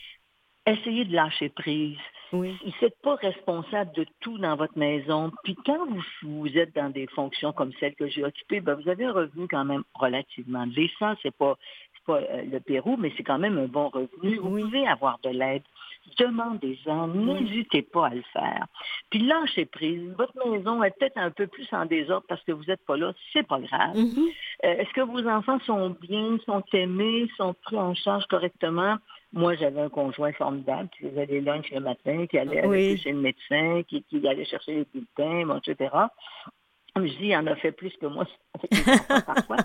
[0.67, 1.99] Essayez de lâcher prise.
[2.33, 2.57] Oui.
[2.65, 5.31] Vous n'êtes pas responsable de tout dans votre maison.
[5.45, 8.89] Puis quand vous, vous êtes dans des fonctions comme celles que j'ai occupées, ben, vous
[8.89, 11.15] avez un revenu quand même relativement décent.
[11.23, 11.57] C'est pas
[12.05, 14.37] pas euh, le Pérou, mais c'est quand même un bon revenu.
[14.37, 15.63] Vous pouvez avoir de l'aide.
[16.19, 18.67] Demandez-en, n'hésitez pas à le faire.
[19.09, 20.13] Puis lâchez prise.
[20.19, 23.15] Votre maison est peut-être un peu plus en désordre parce que vous n'êtes pas là,
[23.33, 23.97] c'est pas grave.
[23.97, 24.29] Mm-hmm.
[24.65, 28.97] Euh, est-ce que vos enfants sont bien, sont aimés, sont pris en charge correctement?
[29.35, 33.21] Moi, j'avais un conjoint formidable qui faisait des lunchs le matin, qui allait chez le
[33.21, 35.91] médecin, qui, qui allait chercher les bulletins, etc.
[36.97, 38.25] Je dis, il en a fait plus que moi
[39.27, 39.57] parfois.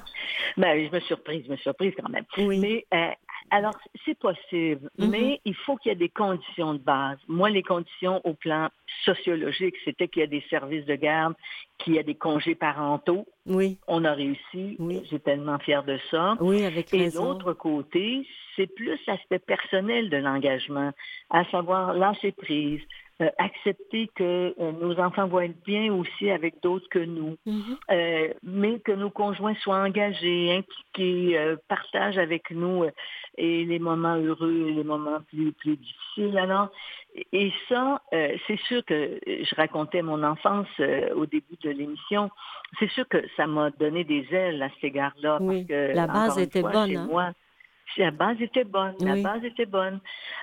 [0.58, 2.26] Mais je me surprise, je me surprise quand même.
[2.38, 3.12] Mais euh,
[3.52, 5.10] alors, c'est possible, mm-hmm.
[5.10, 7.18] mais il faut qu'il y ait des conditions de base.
[7.28, 8.70] Moi, les conditions au plan
[9.04, 11.34] sociologique, c'était qu'il y ait des services de garde,
[11.78, 13.26] qu'il y ait des congés parentaux.
[13.46, 13.78] Oui.
[13.88, 14.76] On a réussi.
[14.80, 15.02] Oui.
[15.10, 16.36] J'ai tellement fière de ça.
[16.40, 20.92] Oui, avec Et l'autre côté, c'est plus l'aspect personnel de l'engagement,
[21.30, 22.82] à savoir lâcher prise,
[23.22, 27.78] euh, accepter que euh, nos enfants vont être bien aussi avec d'autres que nous, mm-hmm.
[27.92, 32.86] euh, mais que nos conjoints soient engagés, impliqués, partagent avec nous
[33.38, 36.38] et les moments heureux et les moments plus, plus difficiles.
[36.38, 36.70] Alors,
[37.34, 40.68] et ça, c'est sûr que je racontais mon enfance
[41.16, 42.30] au début de l'émission.
[42.80, 45.40] C'est sûr que ça m'a donné des ailes à cet égard-là.
[45.42, 46.96] Oui, la base était bonne.
[46.96, 47.34] Hein?
[47.98, 50.00] La base était bonne, la base était bonne.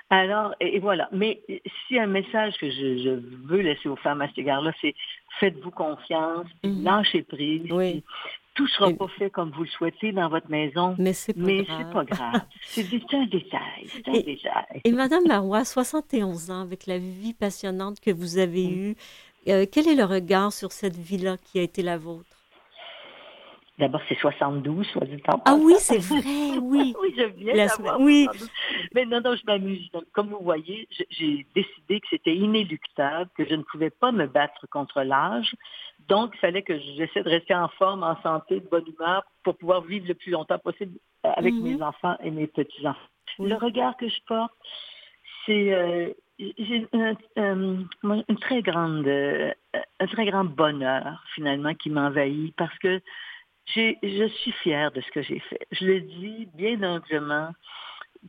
[0.09, 1.09] Alors, et, voilà.
[1.11, 1.41] Mais
[1.87, 4.95] si un message que je, veux laisser aux femmes à cet égard-là, c'est
[5.39, 6.83] faites-vous confiance, mhm.
[6.83, 7.71] lâchez prise.
[7.71, 8.03] Oui.
[8.55, 11.93] Tout ne sera pas fait comme vous le souhaitez dans votre maison, mais c'est pas,
[11.93, 12.41] pas grave.
[12.61, 13.87] c'est un détail.
[14.07, 14.81] Un et, détail.
[14.83, 18.95] et Madame Marois, 71 ans, avec la vie passionnante que vous avez eue,
[19.47, 22.36] euh, quel est le regard sur cette vie-là qui a été la vôtre?
[23.77, 25.39] D'abord, c'est 72, soit du temps.
[25.45, 26.95] Ah oui, c'est vrai, oui.
[27.01, 28.27] oui, je viens d'avoir oui.
[28.95, 29.87] Mais non, non, je m'amuse.
[30.13, 34.65] Comme vous voyez, j'ai décidé que c'était inéluctable, que je ne pouvais pas me battre
[34.71, 35.55] contre l'âge.
[36.07, 39.55] Donc, il fallait que j'essaie de rester en forme, en santé, de bonne humeur, pour
[39.55, 41.63] pouvoir vivre le plus longtemps possible euh, avec mhm.
[41.63, 42.99] mes enfants et mes petits-enfants.
[43.37, 44.53] Le regard que je porte,
[45.45, 45.73] c'est...
[45.73, 46.87] Euh, j'ai
[47.35, 47.87] une,
[48.41, 49.51] très grande, euh,
[49.99, 53.01] un très grand bonheur finalement qui m'envahit parce que
[53.75, 55.67] je suis fière de ce que j'ai fait.
[55.71, 57.51] Je le dis bien humblement,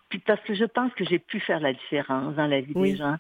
[0.09, 2.97] puis parce que je pense que j'ai pu faire la différence dans la vie des
[2.97, 3.17] gens.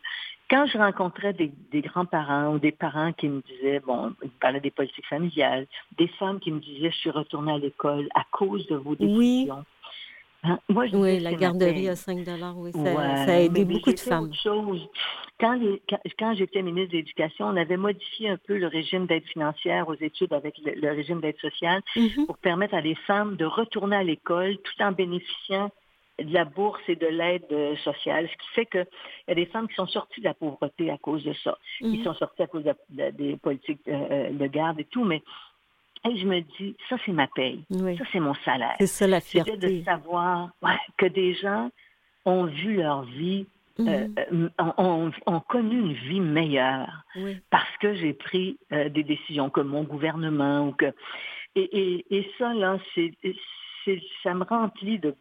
[0.50, 1.52] Quand je rencontrais des,
[1.82, 5.66] grands-parents ou des parents qui me disaient, bon, ils parlaient des politiques familiales,
[5.98, 9.64] des femmes qui me disaient, je suis retournée à l'école à cause de vos décisions.
[10.44, 10.58] Hein?
[10.68, 12.18] oui, la garderie à 5
[12.56, 14.30] oui, ça, a aidé beaucoup de femmes.
[15.40, 15.58] Quand,
[16.18, 19.94] quand, j'étais ministre de l'Éducation, on avait modifié un peu le régime d'aide financière aux
[19.94, 22.26] études avec le, régime d'aide sociale mm-hmm.
[22.26, 25.70] pour permettre à les femmes de retourner à l'école tout en bénéficiant
[26.20, 28.86] de la bourse et de l'aide euh, sociale, ce qui fait qu'il
[29.28, 31.56] y a des femmes qui sont sorties de la pauvreté à cause de ça.
[31.78, 32.04] Qui mhm.
[32.04, 35.22] sont sorties à cause des politiques de garde et tout, mais
[36.04, 38.76] et je me dis, ça c'est ma paye, ça c'est mon salaire.
[38.78, 39.56] C'est ça la fierté.
[39.56, 40.50] de savoir
[40.96, 41.70] que des gens
[42.24, 43.46] ont vu leur vie
[43.80, 44.50] euh, mhm.
[44.60, 47.04] euh, ont, connu une vie meilleure
[47.48, 50.86] parce que j'ai pris euh, des décisions comme mon gouvernement ou que
[51.54, 53.12] et, et, ça là c'est
[54.24, 55.14] ça me remplit de,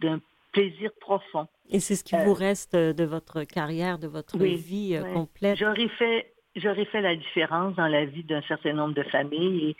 [0.00, 0.20] d'un
[0.52, 1.46] plaisir profond.
[1.68, 5.58] Et c'est ce qui vous reste de votre carrière, de votre vie complète?
[5.58, 9.76] J'aurais fait j'aurais fait la différence dans la vie d'un certain nombre de familles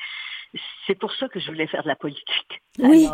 [0.87, 2.63] c'est pour ça que je voulais faire de la politique.
[2.79, 3.09] Oui.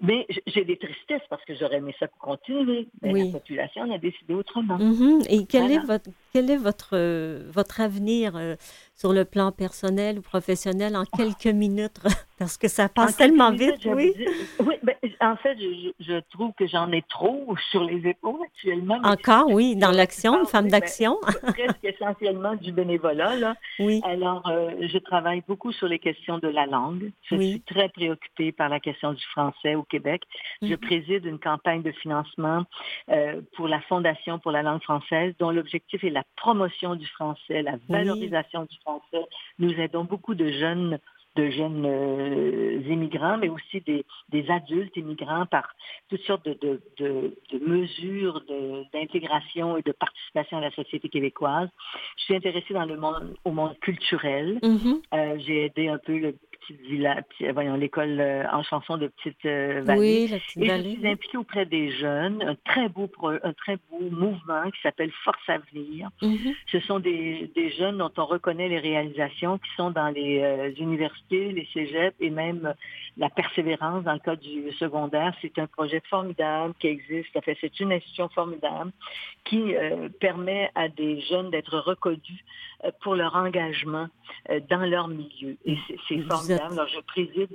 [0.00, 2.88] mais j'ai des tristesses parce que j'aurais aimé ça continuer.
[3.02, 4.78] Mais la population a décidé autrement.
[4.78, 5.26] Mm-hmm.
[5.30, 6.96] Et quel est votre quel est votre
[7.50, 8.56] votre avenir euh,
[8.94, 12.00] sur le plan personnel ou professionnel en quelques minutes?
[12.38, 14.12] Parce que ça passe tellement vite, oui.
[14.60, 18.98] oui, ben, en fait, je, trouve que j'en ai trop sur les épaules actuellement.
[19.04, 21.16] Encore, oui, dans l'action, une femme ben, d'action.
[21.22, 23.54] presque essentiellement du bénévolat, là.
[23.78, 24.00] Oui.
[24.04, 27.12] Alors, euh, je travaille beaucoup sur les questions de la langue.
[27.22, 30.22] Je suis très préoccupée par la question du français au Québec.
[30.62, 30.76] Je mhm.
[30.78, 32.64] préside une campagne de financement
[33.10, 37.62] euh, pour la Fondation pour la langue française, dont l'objectif est la promotion du français,
[37.62, 39.26] la valorisation du français.
[39.58, 40.98] Nous aidons beaucoup de jeunes
[41.36, 44.04] de jeunes euh, immigrants, mais aussi des,
[44.48, 45.68] adultes immigrants par
[46.08, 46.80] toutes sortes de,
[47.60, 48.42] mesures
[48.92, 51.68] d'intégration et de participation à la société québécoise.
[52.18, 54.58] Je suis intéressée dans le monde, au monde culturel.
[54.62, 55.02] Mm-hmm.
[55.14, 56.34] Euh, j'ai aidé un peu le
[56.70, 60.00] village, voyons, l'école euh, en chanson de Petite euh, Vallée.
[60.00, 60.90] Oui, la Petite Vallée.
[60.90, 64.80] Et je suis impliquée auprès des jeunes, un très beau, un très beau mouvement qui
[64.82, 66.10] s'appelle Force Avenir.
[66.22, 70.40] Mm Ce sont des, des, jeunes dont on reconnaît les réalisations qui sont dans les
[70.40, 72.74] euh, universités, les cégeps et même
[73.16, 75.34] la persévérance dans le cas du secondaire.
[75.40, 77.30] C'est un projet formidable qui existe.
[77.60, 78.92] C'est une institution formidable
[79.44, 79.74] qui
[80.20, 82.44] permet à des jeunes d'être reconnus
[83.00, 84.08] pour leur engagement
[84.68, 85.56] dans leur milieu.
[85.64, 85.76] Et
[86.08, 87.48] c'est formidable alors, je préside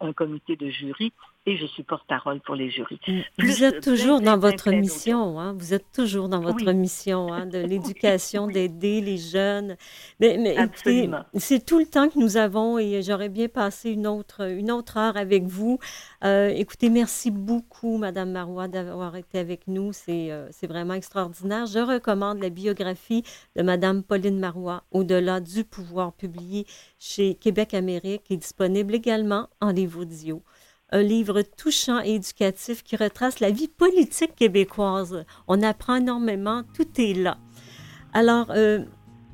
[0.00, 1.12] un comité de jury
[1.44, 3.00] et je suis porte-parole pour les jurys.
[3.38, 5.54] vous êtes toujours dans votre mission, hein?
[5.58, 9.76] vous êtes toujours dans votre mission hein, de l'éducation, d'aider les jeunes.
[10.20, 10.56] Mais, mais
[11.34, 14.96] c'est tout le temps que nous avons et j'aurais bien passé une autre, une autre
[14.98, 15.80] heure avec vous.
[16.24, 19.92] Euh, écoutez, merci beaucoup, Madame Marois, d'avoir été avec nous.
[19.92, 21.66] C'est euh, vraiment extraordinaire.
[21.66, 23.24] Je recommande la biographie
[23.56, 26.66] de Madame Pauline Marois, Au-delà du pouvoir, publié
[27.00, 30.42] chez Québec Amérique, est disponible également en livre audio
[30.92, 35.24] un livre touchant et éducatif qui retrace la vie politique québécoise.
[35.48, 37.38] On apprend énormément, tout est là.
[38.12, 38.84] Alors, euh,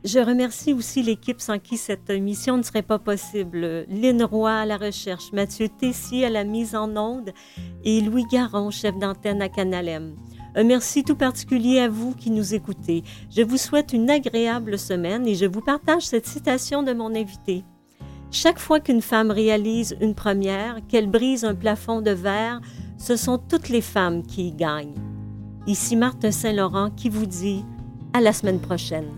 [0.05, 3.85] je remercie aussi l'équipe sans qui cette émission ne serait pas possible.
[3.89, 7.33] Lynn Roy à la recherche, Mathieu Tessier à la mise en onde
[7.85, 10.15] et Louis Garon, chef d'antenne à Canalem.
[10.55, 13.03] Un merci tout particulier à vous qui nous écoutez.
[13.31, 17.65] Je vous souhaite une agréable semaine et je vous partage cette citation de mon invité.
[18.31, 22.61] Chaque fois qu'une femme réalise une première, qu'elle brise un plafond de verre,
[22.99, 24.95] ce sont toutes les femmes qui y gagnent.
[25.66, 27.64] Ici Marthe Saint-Laurent qui vous dit
[28.12, 29.09] à la semaine prochaine.